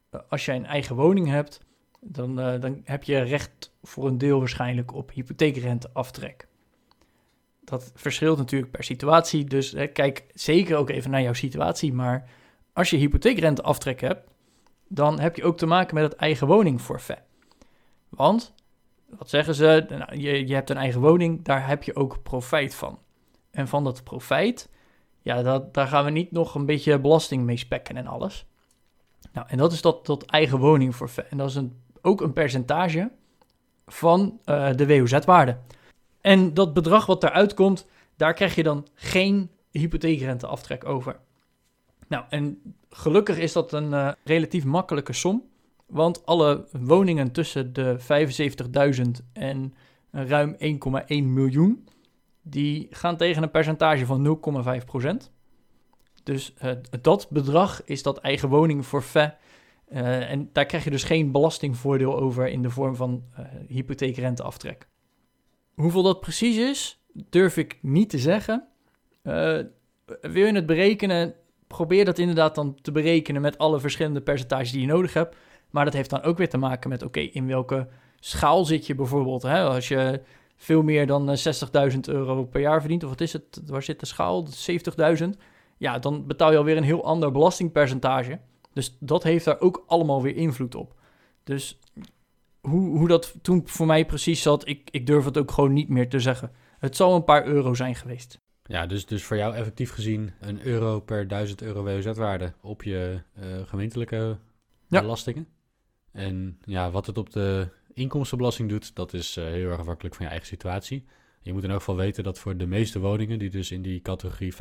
eh, 0.09 0.19
als 0.29 0.45
jij 0.45 0.55
een 0.55 0.65
eigen 0.65 0.95
woning 0.95 1.27
hebt, 1.27 1.61
dan, 1.99 2.39
eh, 2.39 2.61
dan 2.61 2.81
heb 2.83 3.03
je 3.03 3.19
recht 3.19 3.71
voor 3.83 4.07
een 4.07 4.17
deel 4.17 4.39
waarschijnlijk 4.39 4.93
op 4.93 5.11
hypotheekrenteaftrek. 5.11 6.47
Dat 7.63 7.91
verschilt 7.95 8.37
natuurlijk 8.37 8.71
per 8.71 8.83
situatie, 8.83 9.45
dus 9.45 9.71
hè, 9.71 9.87
kijk 9.87 10.25
zeker 10.33 10.77
ook 10.77 10.89
even 10.89 11.11
naar 11.11 11.21
jouw 11.21 11.33
situatie. 11.33 11.93
Maar 11.93 12.29
als 12.73 12.89
je 12.89 12.97
hypotheekrenteaftrek 12.97 14.01
hebt, 14.01 14.29
dan 14.87 15.19
heb 15.19 15.35
je 15.35 15.43
ook 15.43 15.57
te 15.57 15.65
maken 15.65 15.95
met 15.95 16.03
het 16.03 16.15
eigen 16.15 16.47
woningforfait. 16.47 17.21
Want, 18.09 18.53
wat 19.09 19.29
zeggen 19.29 19.55
ze, 19.55 19.85
nou, 19.89 20.17
je, 20.17 20.47
je 20.47 20.53
hebt 20.53 20.69
een 20.69 20.77
eigen 20.77 21.01
woning, 21.01 21.43
daar 21.43 21.67
heb 21.67 21.83
je 21.83 21.95
ook 21.95 22.23
profijt 22.23 22.75
van. 22.75 22.99
En 23.51 23.67
van 23.67 23.83
dat 23.83 24.03
profijt, 24.03 24.69
ja, 25.21 25.41
dat, 25.41 25.73
daar 25.73 25.87
gaan 25.87 26.05
we 26.05 26.11
niet 26.11 26.31
nog 26.31 26.55
een 26.55 26.65
beetje 26.65 26.99
belasting 26.99 27.43
mee 27.43 27.57
spekken 27.57 27.97
en 27.97 28.07
alles. 28.07 28.45
Nou, 29.33 29.47
en 29.49 29.57
dat 29.57 29.71
is 29.71 29.81
dat, 29.81 30.05
dat 30.05 30.25
eigen 30.25 30.59
woningforfait. 30.59 31.27
En 31.29 31.37
dat 31.37 31.49
is 31.49 31.55
een, 31.55 31.81
ook 32.01 32.21
een 32.21 32.33
percentage 32.33 33.11
van 33.85 34.39
eh, 34.45 34.73
de 34.75 34.87
WOZ-waarde. 34.87 35.57
En 36.21 36.53
dat 36.53 36.73
bedrag 36.73 37.05
wat 37.05 37.21
daaruit 37.21 37.53
komt, 37.53 37.85
daar 38.15 38.33
krijg 38.33 38.55
je 38.55 38.63
dan 38.63 38.87
geen 38.93 39.49
hypotheekrenteaftrek 39.71 40.85
over. 40.85 41.19
Nou, 42.07 42.23
en 42.29 42.61
gelukkig 42.89 43.37
is 43.37 43.53
dat 43.53 43.73
een 43.73 43.91
uh, 43.91 44.11
relatief 44.23 44.65
makkelijke 44.65 45.13
som. 45.13 45.43
Want 45.85 46.25
alle 46.25 46.67
woningen 46.71 47.31
tussen 47.31 47.73
de 47.73 47.97
75.000 48.95 49.25
en 49.33 49.73
ruim 50.11 50.55
1,1 50.59 50.59
miljoen, 51.07 51.87
die 52.49 52.87
gaan 52.89 53.17
tegen 53.17 53.43
een 53.43 53.51
percentage 53.51 54.05
van 54.05 54.39
0,5%. 55.25 55.31
Dus 56.23 56.53
uh, 56.63 56.71
dat 57.01 57.27
bedrag 57.29 57.81
is 57.85 58.03
dat 58.03 58.17
eigen 58.17 58.49
woning 58.49 58.85
forfait. 58.85 59.35
Uh, 59.89 60.31
en 60.31 60.49
daar 60.53 60.65
krijg 60.65 60.83
je 60.83 60.89
dus 60.89 61.03
geen 61.03 61.31
belastingvoordeel 61.31 62.19
over 62.19 62.47
in 62.47 62.61
de 62.61 62.69
vorm 62.69 62.95
van 62.95 63.23
uh, 63.39 63.45
hypotheekrenteaftrek. 63.67 64.87
Hoeveel 65.73 66.03
dat 66.03 66.19
precies 66.19 66.57
is, 66.57 67.03
durf 67.29 67.57
ik 67.57 67.77
niet 67.81 68.09
te 68.09 68.19
zeggen. 68.19 68.67
wil 70.21 70.45
je 70.45 70.53
het 70.53 70.65
berekenen, 70.65 71.33
probeer 71.67 72.05
dat 72.05 72.17
inderdaad 72.17 72.55
dan 72.55 72.75
te 72.81 72.91
berekenen 72.91 73.41
met 73.41 73.57
alle 73.57 73.79
verschillende 73.79 74.21
percentages 74.21 74.71
die 74.71 74.81
je 74.81 74.87
nodig 74.87 75.13
hebt. 75.13 75.35
Maar 75.69 75.85
dat 75.85 75.93
heeft 75.93 76.09
dan 76.09 76.21
ook 76.21 76.37
weer 76.37 76.49
te 76.49 76.57
maken 76.57 76.89
met, 76.89 77.03
oké, 77.03 77.19
in 77.19 77.47
welke 77.47 77.87
schaal 78.19 78.65
zit 78.65 78.87
je 78.87 78.95
bijvoorbeeld? 78.95 79.41
Hè? 79.41 79.63
Als 79.63 79.87
je 79.87 80.21
veel 80.57 80.81
meer 80.83 81.07
dan 81.07 81.37
60.000 81.91 81.99
euro 82.01 82.45
per 82.45 82.61
jaar 82.61 82.79
verdient, 82.79 83.03
of 83.03 83.09
wat 83.09 83.21
is 83.21 83.33
het, 83.33 83.61
waar 83.65 83.83
zit 83.83 83.99
de 83.99 84.05
schaal? 84.05 84.47
70.000 85.19 85.29
ja, 85.77 85.99
dan 85.99 86.27
betaal 86.27 86.51
je 86.51 86.57
alweer 86.57 86.77
een 86.77 86.83
heel 86.83 87.03
ander 87.03 87.31
belastingpercentage. 87.31 88.39
Dus 88.73 88.97
dat 88.99 89.23
heeft 89.23 89.45
daar 89.45 89.59
ook 89.59 89.83
allemaal 89.87 90.21
weer 90.21 90.35
invloed 90.35 90.75
op. 90.75 90.93
Dus 91.43 91.79
hoe, 92.61 92.97
hoe 92.97 93.07
dat 93.07 93.35
toen 93.41 93.61
voor 93.65 93.85
mij 93.85 94.05
precies 94.05 94.41
zat, 94.41 94.67
ik, 94.67 94.89
ik 94.91 95.05
durf 95.05 95.25
het 95.25 95.37
ook 95.37 95.51
gewoon 95.51 95.73
niet 95.73 95.89
meer 95.89 96.09
te 96.09 96.19
zeggen. 96.19 96.51
Het 96.79 96.95
zal 96.95 97.15
een 97.15 97.23
paar 97.23 97.45
euro 97.45 97.73
zijn 97.73 97.95
geweest. 97.95 98.39
Ja, 98.63 98.85
dus, 98.85 99.05
dus 99.05 99.23
voor 99.23 99.37
jou 99.37 99.55
effectief 99.55 99.91
gezien 99.91 100.33
een 100.39 100.61
euro 100.65 100.99
per 100.99 101.27
1000 101.27 101.61
euro 101.61 101.83
WOZ-waarde 101.83 102.53
op 102.61 102.83
je 102.83 103.21
uh, 103.39 103.45
gemeentelijke 103.65 104.37
ja. 104.87 105.01
belastingen. 105.01 105.47
En 106.11 106.59
ja, 106.65 106.91
wat 106.91 107.05
het 107.05 107.17
op 107.17 107.29
de 107.29 107.69
inkomstenbelasting 107.97 108.69
doet, 108.69 108.95
dat 108.95 109.13
is 109.13 109.37
uh, 109.37 109.45
heel 109.45 109.69
erg 109.69 109.79
afhankelijk 109.79 110.15
van 110.15 110.25
je 110.25 110.31
eigen 110.31 110.47
situatie. 110.47 111.05
Je 111.41 111.53
moet 111.53 111.63
in 111.63 111.69
elk 111.69 111.79
geval 111.79 111.95
weten 111.95 112.23
dat 112.23 112.39
voor 112.39 112.57
de 112.57 112.65
meeste 112.65 112.99
woningen, 112.99 113.39
die 113.39 113.49
dus 113.49 113.71
in 113.71 113.81
die 113.81 114.01
categorie 114.01 114.53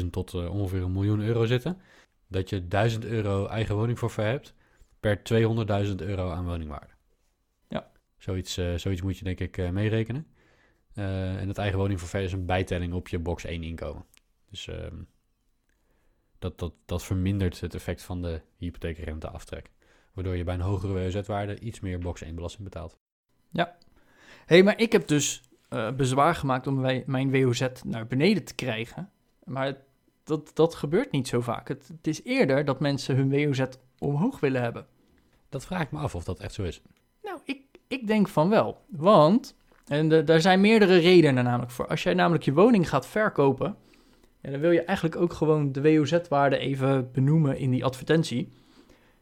75.000 0.00 0.06
tot 0.10 0.32
uh, 0.34 0.54
ongeveer 0.54 0.82
een 0.82 0.92
miljoen 0.92 1.20
euro 1.20 1.44
zitten, 1.44 1.80
dat 2.26 2.48
je 2.48 2.68
1000 2.68 3.04
euro 3.04 3.46
eigen 3.46 3.74
woningforfait 3.74 4.30
hebt 4.30 4.54
per 5.00 5.18
200.000 5.88 5.94
euro 5.96 6.30
aan 6.30 6.44
woningwaarde. 6.44 6.92
Ja. 7.68 7.90
Zoiets, 8.18 8.58
uh, 8.58 8.74
zoiets 8.74 9.02
moet 9.02 9.18
je 9.18 9.24
denk 9.24 9.40
ik 9.40 9.56
uh, 9.56 9.70
meerekenen. 9.70 10.26
en 10.94 11.48
het 11.48 11.58
eigen 11.58 11.78
woningforfait 11.78 12.24
is 12.24 12.32
een 12.32 12.46
bijtelling 12.46 12.92
op 12.92 13.08
je 13.08 13.18
box 13.18 13.44
1 13.44 13.62
inkomen. 13.62 14.04
Dus 14.50 14.68
ehm, 14.68 14.96
dat, 16.38 16.58
dat, 16.58 16.72
dat 16.84 17.04
vermindert 17.04 17.60
het 17.60 17.74
effect 17.74 18.02
van 18.02 18.22
de 18.22 18.40
hypotheekrenteaftrek. 18.56 19.70
Waardoor 20.18 20.36
je 20.36 20.44
bij 20.44 20.54
een 20.54 20.60
hogere 20.60 20.92
WOZ-waarde 20.92 21.58
iets 21.58 21.80
meer 21.80 21.98
box 21.98 22.22
1 22.22 22.34
belasting 22.34 22.64
betaalt. 22.64 22.96
Ja. 23.50 23.76
Hé, 24.46 24.54
hey, 24.54 24.62
maar 24.62 24.80
ik 24.80 24.92
heb 24.92 25.08
dus 25.08 25.42
uh, 25.70 25.92
bezwaar 25.92 26.34
gemaakt 26.34 26.66
om 26.66 26.80
wij, 26.80 27.02
mijn 27.06 27.30
WOZ 27.30 27.66
naar 27.84 28.06
beneden 28.06 28.44
te 28.44 28.54
krijgen. 28.54 29.10
Maar 29.44 29.76
dat, 30.24 30.50
dat 30.54 30.74
gebeurt 30.74 31.10
niet 31.10 31.28
zo 31.28 31.40
vaak. 31.40 31.68
Het, 31.68 31.88
het, 31.88 32.06
is 32.06 32.24
eerder 32.24 32.64
dat 32.64 32.80
mensen 32.80 33.16
hun 33.16 33.30
WOZ 33.30 33.64
omhoog 33.98 34.40
willen 34.40 34.62
hebben. 34.62 34.86
Dat 35.48 35.64
vraag 35.64 35.82
ik 35.82 35.90
me 35.90 35.98
af 35.98 36.14
of 36.14 36.24
dat 36.24 36.40
echt 36.40 36.54
zo 36.54 36.62
is. 36.62 36.82
Nou, 37.22 37.38
ik, 37.44 37.62
ik 37.88 38.06
denk 38.06 38.28
van 38.28 38.48
wel. 38.48 38.84
Want, 38.86 39.56
en 39.86 40.08
de, 40.08 40.24
daar 40.24 40.40
zijn 40.40 40.60
meerdere 40.60 40.98
redenen 40.98 41.44
namelijk 41.44 41.70
voor. 41.70 41.86
Als 41.86 42.02
jij 42.02 42.14
namelijk 42.14 42.44
je 42.44 42.52
woning 42.52 42.88
gaat 42.88 43.06
verkopen, 43.06 43.76
ja, 44.40 44.50
dan 44.50 44.60
wil 44.60 44.70
je 44.70 44.82
eigenlijk 44.82 45.16
ook 45.16 45.32
gewoon 45.32 45.72
de 45.72 45.82
WOZ-waarde 45.82 46.58
even 46.58 47.10
benoemen 47.12 47.58
in 47.58 47.70
die 47.70 47.84
advertentie. 47.84 48.52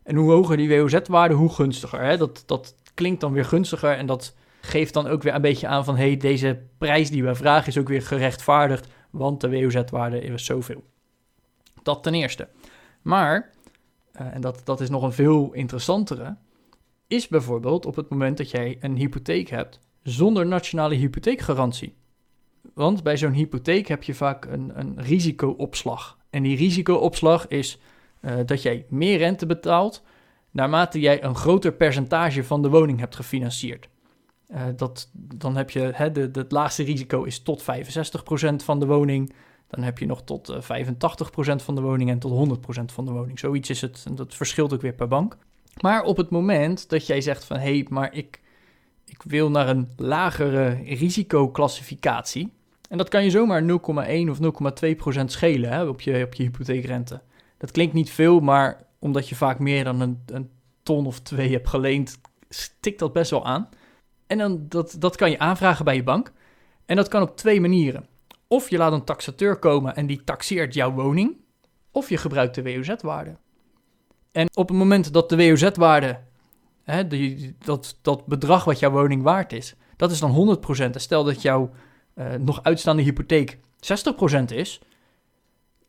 En 0.06 0.16
hoe 0.16 0.32
hoger 0.32 0.56
die 0.56 0.68
WOZ-waarde, 0.68 1.34
hoe 1.34 1.52
gunstiger. 1.52 2.00
Hè? 2.00 2.16
Dat, 2.16 2.42
dat 2.46 2.74
klinkt 2.94 3.20
dan 3.20 3.32
weer 3.32 3.44
gunstiger 3.44 3.96
en 3.96 4.06
dat 4.06 4.34
geeft 4.60 4.94
dan 4.94 5.06
ook 5.06 5.22
weer 5.22 5.34
een 5.34 5.40
beetje 5.40 5.66
aan 5.66 5.84
van... 5.84 5.96
hey, 5.96 6.16
deze 6.16 6.62
prijs 6.78 7.10
die 7.10 7.24
we 7.24 7.34
vragen 7.34 7.68
is 7.68 7.78
ook 7.78 7.88
weer 7.88 8.02
gerechtvaardigd... 8.02 8.88
want 9.10 9.40
de 9.40 9.50
WOZ-waarde 9.50 10.20
is 10.20 10.44
zoveel. 10.44 10.84
Dat 11.82 12.02
ten 12.02 12.14
eerste. 12.14 12.48
Maar, 13.02 13.50
uh, 14.20 14.34
en 14.34 14.40
dat, 14.40 14.60
dat 14.64 14.80
is 14.80 14.90
nog 14.90 15.02
een 15.02 15.12
veel 15.12 15.52
interessantere... 15.52 16.36
is 17.06 17.28
bijvoorbeeld 17.28 17.86
op 17.86 17.96
het 17.96 18.08
moment 18.08 18.36
dat 18.36 18.50
jij 18.50 18.76
een 18.80 18.96
hypotheek 18.96 19.48
hebt... 19.48 19.80
zonder 20.02 20.46
nationale 20.46 20.94
hypotheekgarantie. 20.94 21.94
Want 22.74 23.02
bij 23.02 23.16
zo'n 23.16 23.32
hypotheek 23.32 23.88
heb 23.88 24.02
je 24.02 24.14
vaak 24.14 24.44
een, 24.44 24.72
een 24.74 25.02
risicoopslag. 25.02 26.18
En 26.30 26.42
die 26.42 26.56
risicoopslag 26.56 27.48
is 27.48 27.78
uh, 28.20 28.32
dat 28.46 28.62
jij 28.62 28.86
meer 28.88 29.18
rente 29.18 29.46
betaalt... 29.46 30.02
naarmate 30.50 31.00
jij 31.00 31.24
een 31.24 31.36
groter 31.36 31.72
percentage 31.72 32.44
van 32.44 32.62
de 32.62 32.68
woning 32.68 32.98
hebt 32.98 33.16
gefinancierd. 33.16 33.88
Uh, 34.50 34.62
dat, 34.76 35.10
dan 35.12 35.56
heb 35.56 35.70
je 35.70 35.90
hè, 35.94 36.04
het 36.32 36.52
laagste 36.52 36.82
risico 36.82 37.22
is 37.22 37.42
tot 37.42 37.62
65% 37.62 37.64
van 38.56 38.80
de 38.80 38.86
woning. 38.86 39.32
Dan 39.66 39.82
heb 39.82 39.98
je 39.98 40.06
nog 40.06 40.22
tot 40.22 40.50
uh, 40.50 40.80
eh, 40.80 40.86
85% 40.86 40.94
van 41.56 41.74
de 41.74 41.80
woning 41.80 42.10
en 42.10 42.18
tot 42.18 42.58
100% 42.58 42.60
van 42.84 43.04
de 43.04 43.12
woning. 43.12 43.38
Zoiets 43.38 43.70
is 43.70 43.80
het. 43.80 44.04
En 44.06 44.14
dat 44.14 44.34
verschilt 44.34 44.72
ook 44.74 44.80
weer 44.80 44.92
per 44.92 45.08
bank. 45.08 45.36
Maar 45.80 46.02
op 46.02 46.16
het 46.16 46.30
moment 46.30 46.88
dat 46.88 47.06
jij 47.06 47.20
zegt 47.20 47.44
van 47.44 47.56
hé, 47.56 47.62
hey, 47.62 47.86
maar 47.88 48.14
ik, 48.14 48.40
ik 49.04 49.22
wil 49.22 49.50
naar 49.50 49.68
een 49.68 49.88
lagere 49.96 50.68
risicoclassificatie. 50.84 52.52
En 52.88 52.98
dat 52.98 53.08
kan 53.08 53.24
je 53.24 53.30
zomaar 53.30 53.62
0,1 53.62 53.68
of 54.30 54.38
0,2% 55.18 55.24
schelen 55.24 55.70
hè, 55.70 55.84
op, 55.84 56.00
je, 56.00 56.24
op 56.24 56.34
je 56.34 56.42
hypotheekrente. 56.42 57.22
Dat 57.56 57.70
klinkt 57.70 57.94
niet 57.94 58.10
veel, 58.10 58.40
maar 58.40 58.86
omdat 58.98 59.28
je 59.28 59.34
vaak 59.34 59.58
meer 59.58 59.84
dan 59.84 60.00
een, 60.00 60.22
een 60.26 60.50
ton 60.82 61.06
of 61.06 61.20
twee 61.20 61.52
hebt 61.52 61.68
geleend, 61.68 62.20
stikt 62.48 62.98
dat 62.98 63.12
best 63.12 63.30
wel 63.30 63.46
aan. 63.46 63.68
En 64.26 64.38
dan, 64.38 64.66
dat, 64.68 64.96
dat 64.98 65.16
kan 65.16 65.30
je 65.30 65.38
aanvragen 65.38 65.84
bij 65.84 65.94
je 65.94 66.02
bank. 66.02 66.32
En 66.86 66.96
dat 66.96 67.08
kan 67.08 67.22
op 67.22 67.36
twee 67.36 67.60
manieren. 67.60 68.06
Of 68.48 68.70
je 68.70 68.76
laat 68.76 68.92
een 68.92 69.04
taxateur 69.04 69.58
komen 69.58 69.96
en 69.96 70.06
die 70.06 70.24
taxeert 70.24 70.74
jouw 70.74 70.92
woning. 70.92 71.36
Of 71.90 72.08
je 72.08 72.16
gebruikt 72.16 72.54
de 72.54 72.62
WOZ-waarde. 72.62 73.36
En 74.32 74.48
op 74.54 74.68
het 74.68 74.76
moment 74.76 75.12
dat 75.12 75.28
de 75.28 75.36
WOZ-waarde, 75.36 76.20
dat, 77.58 77.98
dat 78.02 78.26
bedrag 78.26 78.64
wat 78.64 78.78
jouw 78.78 78.90
woning 78.90 79.22
waard 79.22 79.52
is, 79.52 79.74
dat 79.96 80.10
is 80.10 80.18
dan 80.18 80.58
100%. 80.78 80.80
En 80.80 81.00
stel 81.00 81.24
dat 81.24 81.42
jouw 81.42 81.70
uh, 82.14 82.34
nog 82.34 82.62
uitstaande 82.62 83.02
hypotheek 83.02 83.58
60% 83.58 83.58
is, 84.46 84.80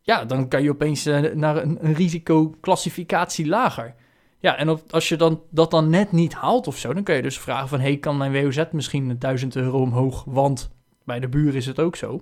ja, 0.08 0.26
dan 0.26 0.48
kan 0.48 0.64
je 0.64 0.70
opeens 0.70 1.08
uh, 1.08 1.34
naar 1.34 1.58
een, 1.58 1.86
een 1.86 1.94
risicoclassificatie 1.94 3.48
lager. 3.48 3.96
Ja, 4.40 4.58
en 4.58 4.90
als 4.90 5.10
je 5.10 5.16
dan, 5.16 5.42
dat 5.50 5.72
dan 5.72 5.90
net 5.90 6.12
niet 6.12 6.34
haalt 6.34 6.68
of 6.68 6.78
zo, 6.78 6.94
dan 6.94 7.04
kun 7.04 7.16
je 7.16 7.22
dus 7.22 7.40
vragen 7.40 7.68
van... 7.68 7.80
hey, 7.80 7.98
kan 7.98 8.18
mijn 8.18 8.32
WOZ 8.32 8.64
misschien 8.72 9.20
1000 9.20 9.56
euro 9.56 9.82
omhoog, 9.82 10.24
want 10.24 10.70
bij 11.04 11.20
de 11.20 11.28
buren 11.28 11.56
is 11.56 11.66
het 11.66 11.80
ook 11.80 11.96
zo. 11.96 12.22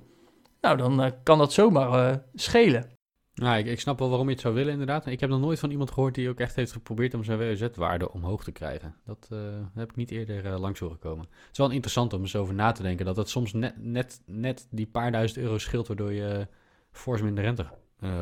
Nou, 0.61 0.77
dan 0.77 1.03
uh, 1.03 1.11
kan 1.23 1.37
dat 1.37 1.53
zomaar 1.53 2.11
uh, 2.11 2.17
schelen. 2.33 2.89
Nou, 3.33 3.57
ik, 3.57 3.65
ik, 3.65 3.79
snap 3.79 3.99
wel 3.99 4.09
waarom 4.09 4.27
je 4.27 4.33
het 4.33 4.41
zou 4.41 4.53
willen, 4.53 4.71
inderdaad. 4.71 5.05
Ik 5.05 5.19
heb 5.19 5.29
nog 5.29 5.39
nooit 5.39 5.59
van 5.59 5.71
iemand 5.71 5.91
gehoord 5.91 6.15
die 6.15 6.29
ook 6.29 6.39
echt 6.39 6.55
heeft 6.55 6.71
geprobeerd 6.71 7.13
om 7.13 7.23
zijn 7.23 7.39
WOZ-waarde 7.39 8.11
omhoog 8.11 8.43
te 8.43 8.51
krijgen. 8.51 8.95
Dat 9.05 9.29
heb 9.73 9.89
ik 9.89 9.95
niet 9.95 10.11
eerder 10.11 10.59
langs 10.59 10.79
horen 10.79 10.99
komen. 10.99 11.25
Het 11.29 11.51
is 11.51 11.57
wel 11.57 11.71
interessant 11.71 12.13
om 12.13 12.21
eens 12.21 12.35
over 12.35 12.53
na 12.53 12.71
te 12.71 12.81
denken 12.81 13.05
dat 13.05 13.17
het 13.17 13.29
soms 13.29 13.53
net, 13.53 13.73
net, 13.77 14.21
net 14.25 14.67
die 14.69 14.87
paar 14.87 15.11
duizend 15.11 15.39
euro 15.39 15.57
scheelt 15.57 15.87
waardoor 15.87 16.13
je 16.13 16.47
fors 16.97 17.21
minder 17.21 17.43
rente 17.43 17.65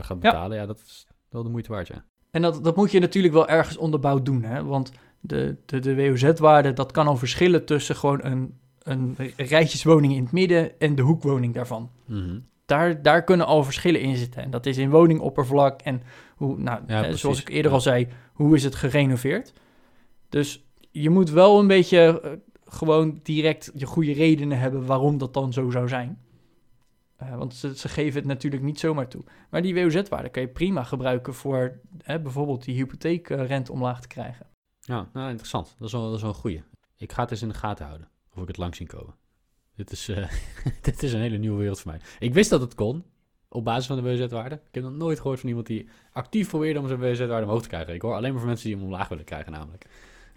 gaat 0.02 0.20
betalen. 0.20 0.56
Ja. 0.56 0.62
ja, 0.62 0.68
dat 0.68 0.82
is 0.86 1.08
wel 1.30 1.44
de 1.44 1.50
moeite 1.50 1.72
waard, 1.72 1.88
ja. 1.88 2.06
En 2.32 2.42
dat, 2.42 2.64
dat 2.64 2.76
moet 2.76 2.92
je 2.92 3.00
natuurlijk 3.00 3.34
wel 3.34 3.48
ergens 3.48 3.78
onderbouwd 3.78 4.26
doen, 4.26 4.44
hè? 4.44 4.64
want 4.64 4.92
de, 5.20 5.58
de, 5.66 5.80
de 5.80 5.96
WOZ-waarde, 5.96 6.74
dat 6.74 6.92
kan 6.92 7.08
al 7.08 7.18
verschillen 7.18 7.66
tussen 7.66 7.96
gewoon 7.96 8.20
een, 8.24 8.58
een 8.84 9.16
rijtjeswoning 9.38 10.14
in 10.14 10.24
het 10.24 10.32
midden 10.32 10.80
en 10.80 10.96
de 10.96 11.02
hoekwoning 11.02 11.54
daarvan. 11.54 11.90
Mhm. 12.06 12.40
Daar, 12.66 13.02
daar 13.02 13.24
kunnen 13.24 13.46
al 13.46 13.64
verschillen 13.64 14.02
in 14.02 14.16
zitten. 14.16 14.44
En 14.44 14.50
dat 14.50 14.66
is 14.66 14.78
in 14.78 14.90
woningoppervlak 14.90 15.82
en 15.82 16.02
hoe, 16.36 16.58
nou, 16.58 16.82
ja, 16.88 17.12
zoals 17.12 17.42
ik 17.42 17.50
eerder 17.50 17.72
al 17.72 17.82
zei, 17.82 18.08
hoe 18.34 18.56
is 18.56 18.64
het 18.64 18.76
gerenoveerd? 18.76 19.54
Dus 20.30 20.66
je 20.92 21.10
moet 21.10 21.30
wel 21.30 21.60
een 21.60 21.68
beetje 21.68 22.22
uh, 22.26 22.32
gewoon 22.66 23.20
direct 23.24 23.72
je 23.76 23.86
goede 23.86 24.14
redenen 24.14 24.60
hebben 24.60 24.86
waarom 24.86 25.18
dat 25.18 25.34
dan 25.34 25.54
zo 25.54 25.70
zou 25.70 25.88
zijn. 25.88 26.23
Uh, 27.24 27.38
want 27.38 27.54
ze, 27.54 27.78
ze, 27.78 27.90
geven 27.90 28.20
het 28.20 28.28
natuurlijk 28.28 28.64
niet 28.64 28.80
zomaar 28.80 29.08
toe. 29.08 29.24
Maar 29.50 29.62
die 29.62 29.74
WOZ-waarde 29.74 30.30
kan 30.30 30.42
je 30.42 30.48
prima 30.48 30.84
gebruiken 30.84 31.34
voor 31.34 31.80
hè, 32.04 32.20
bijvoorbeeld 32.20 32.64
die 32.64 32.76
hypotheekrente 32.76 33.72
omlaag 33.72 34.02
te 34.02 34.08
krijgen. 34.08 34.46
Ja, 34.80 35.10
nou, 35.14 35.30
interessant. 35.30 35.76
Dat 35.78 35.88
is, 35.88 35.94
wel, 35.94 36.06
dat 36.06 36.16
is 36.16 36.22
wel 36.22 36.30
een 36.30 36.36
goeie. 36.36 36.64
Ik 36.98 37.12
ga 37.12 37.22
het 37.22 37.32
eens 37.32 37.42
in 37.42 37.48
de 37.48 37.54
gaten 37.54 37.86
houden, 37.86 38.10
of 38.34 38.42
ik 38.42 38.48
het 38.48 38.58
langs 38.58 38.78
zien 38.78 38.88
komen. 38.88 39.16
Dit 39.76 39.92
is, 39.92 40.10
uh, 40.10 40.28
dit 40.82 41.04
is 41.04 41.14
een 41.14 41.20
hele 41.20 41.38
nieuwe 41.38 41.58
wereld 41.58 41.80
voor 41.80 41.92
mij. 41.92 42.02
Ik 42.20 42.34
wist 42.34 42.50
dat 42.50 42.62
het 42.62 42.76
kon, 42.76 43.04
op 43.50 43.64
basis 43.64 43.86
van 43.86 43.96
de 43.96 44.02
WOZ-waarde. 44.02 44.56
Ik 44.56 44.76
heb 44.76 44.84
nog 44.84 44.94
nooit 44.94 45.20
gehoord 45.20 45.40
van 45.40 45.50
iemand 45.50 45.68
die 45.68 45.90
actief 46.12 46.50
probeerde 46.50 46.80
om 46.80 46.88
zijn 46.88 47.00
WOZ-waarde 47.00 47.46
omhoog 47.46 47.62
te 47.62 47.68
krijgen. 47.68 47.94
Ik 47.94 48.02
hoor 48.02 48.16
alleen 48.16 48.32
maar 48.32 48.40
van 48.40 48.50
mensen 48.50 48.68
die 48.68 48.76
hem 48.76 48.86
omlaag 48.86 49.08
willen 49.08 49.26
krijgen 49.26 49.52
namelijk. 49.52 49.86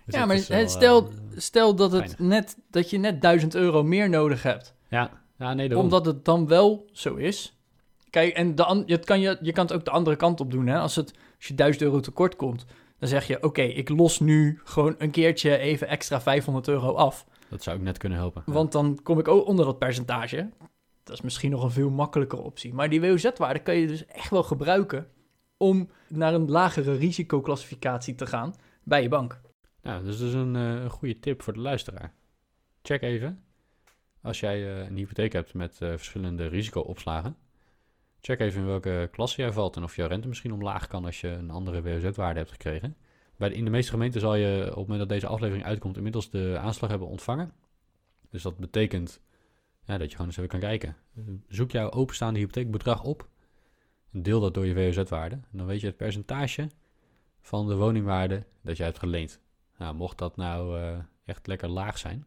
Dus 0.04 0.14
ja, 0.14 0.26
maar 0.26 0.38
stel, 0.68 1.08
uh, 1.08 1.16
stel 1.36 1.74
dat, 1.74 1.92
het 1.92 2.18
net, 2.18 2.58
dat 2.70 2.90
je 2.90 2.98
net 2.98 3.20
1000 3.20 3.54
euro 3.54 3.82
meer 3.82 4.08
nodig 4.08 4.42
hebt 4.42 4.74
Ja, 4.88 5.10
ja 5.38 5.54
nee, 5.54 5.68
daarom. 5.68 5.86
Omdat 5.86 6.06
het 6.06 6.24
dan 6.24 6.46
wel 6.46 6.88
zo 6.92 7.14
is. 7.14 7.56
Kijk, 8.10 8.34
en 8.34 8.54
de 8.54 8.84
het 8.86 9.04
kan 9.04 9.20
je, 9.20 9.38
je 9.40 9.52
kan 9.52 9.64
het 9.64 9.74
ook 9.74 9.84
de 9.84 9.90
andere 9.90 10.16
kant 10.16 10.40
op 10.40 10.50
doen. 10.50 10.66
Hè? 10.66 10.78
Als, 10.78 10.96
het, 10.96 11.12
als 11.36 11.46
je 11.46 11.54
1000 11.54 11.84
euro 11.84 12.00
tekort 12.00 12.36
komt, 12.36 12.66
dan 12.98 13.08
zeg 13.08 13.26
je: 13.26 13.42
Oké, 13.42 13.62
ik 13.62 13.88
los 13.88 14.20
nu 14.20 14.60
gewoon 14.64 14.94
een 14.98 15.10
keertje 15.10 15.56
even 15.56 15.88
extra 15.88 16.20
500 16.20 16.68
euro 16.68 16.94
af. 16.94 17.26
Dat 17.48 17.62
zou 17.62 17.76
ook 17.76 17.82
net 17.82 17.98
kunnen 17.98 18.18
helpen. 18.18 18.42
Ja. 18.46 18.52
Want 18.52 18.72
dan 18.72 18.98
kom 19.02 19.18
ik 19.18 19.28
ook 19.28 19.46
onder 19.46 19.64
dat 19.64 19.78
percentage. 19.78 20.50
Dat 21.02 21.14
is 21.14 21.20
misschien 21.20 21.50
nog 21.50 21.62
een 21.62 21.70
veel 21.70 21.90
makkelijkere 21.90 22.42
optie. 22.42 22.74
Maar 22.74 22.88
die 22.88 23.00
WOZ-waarde 23.00 23.58
kan 23.58 23.76
je 23.76 23.86
dus 23.86 24.06
echt 24.06 24.30
wel 24.30 24.42
gebruiken 24.42 25.06
om 25.56 25.90
naar 26.08 26.34
een 26.34 26.50
lagere 26.50 26.94
risicoclassificatie 26.94 28.14
te 28.14 28.26
gaan 28.26 28.54
bij 28.82 29.02
je 29.02 29.08
bank. 29.08 29.40
Nou, 29.82 30.04
dus 30.04 30.18
dat 30.18 30.28
is 30.28 30.34
een, 30.34 30.56
eh, 30.56 30.82
een 30.82 30.90
goede 30.90 31.18
tip 31.18 31.42
voor 31.42 31.52
de 31.52 31.60
luisteraar. 31.60 32.12
Check 32.82 33.02
even. 33.02 33.45
Als 34.26 34.40
jij 34.40 34.64
eh, 34.64 34.86
een 34.86 34.96
hypotheek 34.96 35.32
hebt 35.32 35.54
met 35.54 35.80
eh, 35.80 35.88
verschillende 35.88 36.46
risicoopslagen. 36.46 37.36
Check 38.20 38.40
even 38.40 38.60
in 38.60 38.66
welke 38.66 39.08
klasse 39.12 39.40
jij 39.40 39.52
valt 39.52 39.76
en 39.76 39.82
of 39.82 39.96
jouw 39.96 40.08
rente 40.08 40.28
misschien 40.28 40.52
omlaag 40.52 40.86
kan 40.86 41.04
als 41.04 41.20
je 41.20 41.28
een 41.28 41.50
andere 41.50 41.82
WOZ-waarde 41.82 42.38
hebt 42.38 42.50
gekregen. 42.50 42.96
In 43.38 43.64
de 43.64 43.70
meeste 43.70 43.90
gemeenten 43.90 44.20
zal 44.20 44.34
je 44.34 44.62
op 44.62 44.66
het 44.66 44.76
moment 44.76 44.98
dat 44.98 45.08
deze 45.08 45.26
aflevering 45.26 45.64
uitkomt 45.64 45.96
inmiddels 45.96 46.30
de 46.30 46.58
aanslag 46.60 46.90
hebben 46.90 47.08
ontvangen. 47.08 47.52
Dus 48.30 48.42
dat 48.42 48.56
betekent 48.56 49.20
ja, 49.84 49.98
dat 49.98 50.06
je 50.06 50.12
gewoon 50.12 50.26
eens 50.26 50.36
even 50.36 50.48
kan 50.48 50.60
kijken. 50.60 50.96
Zoek 51.48 51.70
jouw 51.70 51.90
openstaande 51.90 52.38
hypotheekbedrag 52.38 53.02
op. 53.02 53.28
En 54.12 54.22
deel 54.22 54.40
dat 54.40 54.54
door 54.54 54.66
je 54.66 54.74
WOZ-waarde. 54.74 55.34
En 55.34 55.58
dan 55.58 55.66
weet 55.66 55.80
je 55.80 55.86
het 55.86 55.96
percentage 55.96 56.70
van 57.40 57.68
de 57.68 57.76
woningwaarde 57.76 58.44
dat 58.62 58.76
jij 58.76 58.86
hebt 58.86 58.98
geleend. 58.98 59.40
Nou, 59.78 59.94
mocht 59.94 60.18
dat 60.18 60.36
nou 60.36 60.80
eh, 60.80 60.98
echt 61.24 61.46
lekker 61.46 61.68
laag 61.68 61.98
zijn, 61.98 62.26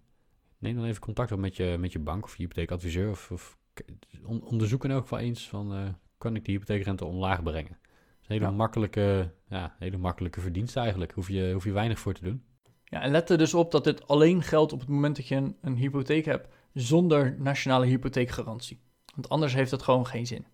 neem 0.60 0.76
dan 0.76 0.86
even 0.86 1.02
contact 1.02 1.32
op 1.32 1.40
met 1.40 1.56
je, 1.56 1.76
met 1.80 1.92
je 1.92 2.00
bank 2.00 2.24
of 2.24 2.32
je 2.38 2.42
hypotheekadviseur. 2.42 3.10
Of, 3.10 3.32
of 3.32 3.58
k- 3.74 3.84
on- 4.26 4.44
onderzoek 4.44 4.84
in 4.84 4.92
elk 4.92 5.02
geval 5.02 5.20
eens 5.20 5.48
van, 5.50 5.74
eh, 5.74 5.88
kan 6.18 6.36
ik 6.36 6.46
die 6.46 6.54
hypotheekrente 6.54 7.06
omlaag 7.06 7.44
brengen? 7.44 7.78
Dat 7.82 8.22
is 8.22 8.28
een 8.28 8.34
hele, 8.36 8.46
Ja. 8.46 8.52
makkelijke, 8.52 9.34
ja, 9.50 9.76
hele 9.80 9.98
makkelijke 9.98 10.42
verdienst 10.42 10.76
eigenlijk. 10.76 11.12
Hoef 11.12 11.28
je, 11.28 11.52
hoef 11.54 11.64
je 11.64 11.72
weinig 11.72 12.00
voor 12.00 12.14
te 12.14 12.24
doen. 12.24 12.44
Ja, 12.84 13.02
en 13.02 13.12
let 13.12 13.30
er 13.30 13.38
dus 13.38 13.54
op 13.54 13.72
dat 13.72 13.84
dit 13.84 14.08
alleen 14.08 14.42
geldt 14.44 14.74
op 14.74 14.80
het 14.80 14.90
moment 14.90 15.16
dat 15.16 15.28
je 15.28 15.36
een, 15.36 15.58
een 15.62 15.76
hypotheek 15.76 16.26
hebt 16.26 16.48
zonder 16.74 17.36
nationale 17.40 17.86
hypotheekgarantie. 17.86 18.82
Want 19.16 19.30
anders 19.30 19.54
heeft 19.54 19.72
het 19.72 19.82
gewoon 19.82 20.08
geen 20.08 20.28
zin. 20.28 20.46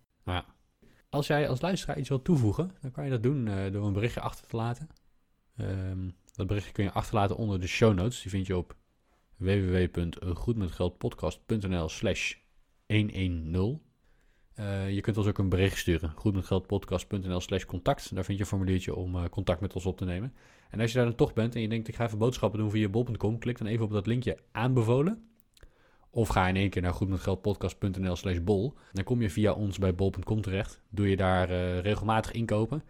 Als 1.10 1.26
jij 1.26 1.48
als 1.48 1.60
luisteraar 1.60 1.98
iets 1.98 2.08
wilt 2.08 2.24
toevoegen, 2.24 2.70
dan 2.80 2.90
kan 2.90 3.04
je 3.04 3.10
dat 3.10 3.22
doen 3.22 3.48
eh, 3.48 3.72
door 3.72 3.86
een 3.86 3.92
berichtje 3.92 4.20
achter 4.20 4.46
te 4.46 4.56
laten. 4.56 4.88
Ehm, 5.56 6.10
dat 6.34 6.46
berichtje 6.46 6.72
kun 6.72 6.84
je 6.84 6.92
achterlaten 6.92 7.36
onder 7.36 7.60
de 7.60 7.66
show 7.66 7.94
notes. 7.94 8.22
Die 8.22 8.30
vind 8.30 8.46
je 8.46 8.56
op 8.56 8.76
www.goedmetgeldpodcast.nl 9.36 11.88
slash 11.88 12.34
110. 12.86 13.80
Eh, 14.54 14.90
je 14.90 15.00
kunt 15.00 15.16
ons 15.16 15.26
ook 15.26 15.38
een 15.38 15.48
bericht 15.48 15.78
sturen. 15.78 16.12
Goedmetgeldpodcast.nl 16.14 17.40
slash 17.40 17.64
contact. 17.64 18.14
Daar 18.14 18.24
vind 18.24 18.38
je 18.38 18.44
een 18.44 18.50
formuliertje 18.50 18.94
om 18.94 19.16
eh, 19.16 19.24
contact 19.30 19.60
met 19.60 19.74
ons 19.74 19.86
op 19.86 19.96
te 19.96 20.04
nemen. 20.04 20.32
En 20.70 20.80
als 20.80 20.90
je 20.90 20.96
daar 20.96 21.06
dan 21.06 21.16
toch 21.16 21.32
bent 21.32 21.54
en 21.54 21.60
je 21.60 21.68
denkt 21.68 21.88
ik 21.88 21.94
ga 21.94 22.04
even 22.04 22.18
boodschappen 22.18 22.58
doen 22.58 22.70
via 22.70 22.88
bol.com, 22.88 23.38
klik 23.38 23.58
dan 23.58 23.66
even 23.66 23.84
op 23.84 23.92
dat 23.92 24.06
linkje 24.06 24.38
aanbevolen. 24.52 25.28
Of 26.10 26.28
ga 26.28 26.48
in 26.48 26.56
één 26.56 26.70
keer 26.70 26.82
naar 26.82 26.92
goedmetgeldpodcast.nl 26.92 28.16
slash 28.16 28.38
bol. 28.42 28.74
Dan 28.92 29.04
kom 29.04 29.22
je 29.22 29.30
via 29.30 29.52
ons 29.52 29.78
bij 29.78 29.94
bol.com 29.94 30.40
terecht. 30.40 30.80
Doe 30.88 31.08
je 31.08 31.16
daar 31.16 31.50
eh, 31.50 31.78
regelmatig 31.78 32.32
inkopen. 32.32 32.82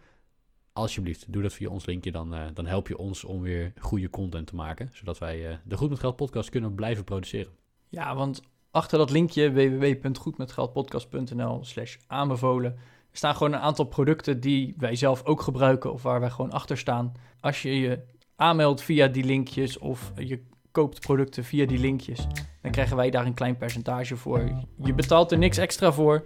Alsjeblieft, 0.77 1.33
doe 1.33 1.41
dat 1.41 1.53
via 1.53 1.69
ons 1.69 1.85
linkje. 1.85 2.11
Dan, 2.11 2.33
eh, 2.33 2.41
dan 2.53 2.65
help 2.65 2.87
je 2.87 2.97
ons 2.97 3.23
om 3.23 3.41
weer 3.41 3.73
goede 3.79 4.09
content 4.09 4.47
te 4.47 4.55
maken. 4.55 4.89
Zodat 4.93 5.17
wij 5.17 5.49
eh, 5.49 5.55
de 5.63 5.77
Goed 5.77 5.89
met 5.89 5.99
Geld 5.99 6.15
podcast 6.15 6.49
kunnen 6.49 6.75
blijven 6.75 7.03
produceren. 7.03 7.51
Ja, 7.89 8.15
want 8.15 8.41
achter 8.71 8.97
dat 8.97 9.11
linkje 9.11 9.51
www.goedmetgeldpodcast.nl 9.51 11.63
slash 11.63 11.95
aanbevolen 12.07 12.75
staan 13.11 13.35
gewoon 13.35 13.53
een 13.53 13.59
aantal 13.59 13.85
producten 13.85 14.39
die 14.39 14.73
wij 14.77 14.95
zelf 14.95 15.23
ook 15.23 15.41
gebruiken 15.41 15.93
of 15.93 16.03
waar 16.03 16.19
wij 16.19 16.29
gewoon 16.29 16.51
achter 16.51 16.77
staan. 16.77 17.13
Als 17.39 17.61
je 17.61 17.79
je 17.79 17.99
aanmeldt 18.35 18.81
via 18.81 19.07
die 19.07 19.23
linkjes 19.23 19.77
of 19.77 20.11
je 20.15 20.43
koopt 20.71 20.99
producten 20.99 21.43
via 21.43 21.65
die 21.65 21.79
linkjes, 21.79 22.27
dan 22.61 22.71
krijgen 22.71 22.95
wij 22.95 23.09
daar 23.09 23.25
een 23.25 23.33
klein 23.33 23.57
percentage 23.57 24.17
voor. 24.17 24.65
Je 24.83 24.93
betaalt 24.93 25.31
er 25.31 25.37
niks 25.37 25.57
extra 25.57 25.91
voor, 25.91 26.25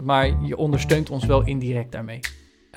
maar 0.00 0.44
je 0.44 0.56
ondersteunt 0.56 1.10
ons 1.10 1.24
wel 1.24 1.44
indirect 1.44 1.92
daarmee. 1.92 2.20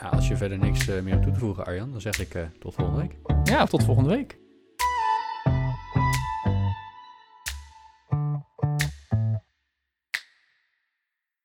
Als 0.09 0.27
je 0.27 0.37
verder 0.37 0.57
niks 0.57 0.87
eh, 0.87 1.01
meer 1.01 1.15
op 1.15 1.21
toe 1.21 1.31
te 1.31 1.39
voegen, 1.39 1.65
Arjan, 1.65 1.91
dan 1.91 2.01
zeg 2.01 2.19
ik 2.19 2.33
eh, 2.33 2.43
tot 2.59 2.73
volgende 2.73 3.01
week. 3.01 3.15
Ja, 3.43 3.65
tot 3.65 3.83
volgende 3.83 4.09
week. 4.09 4.37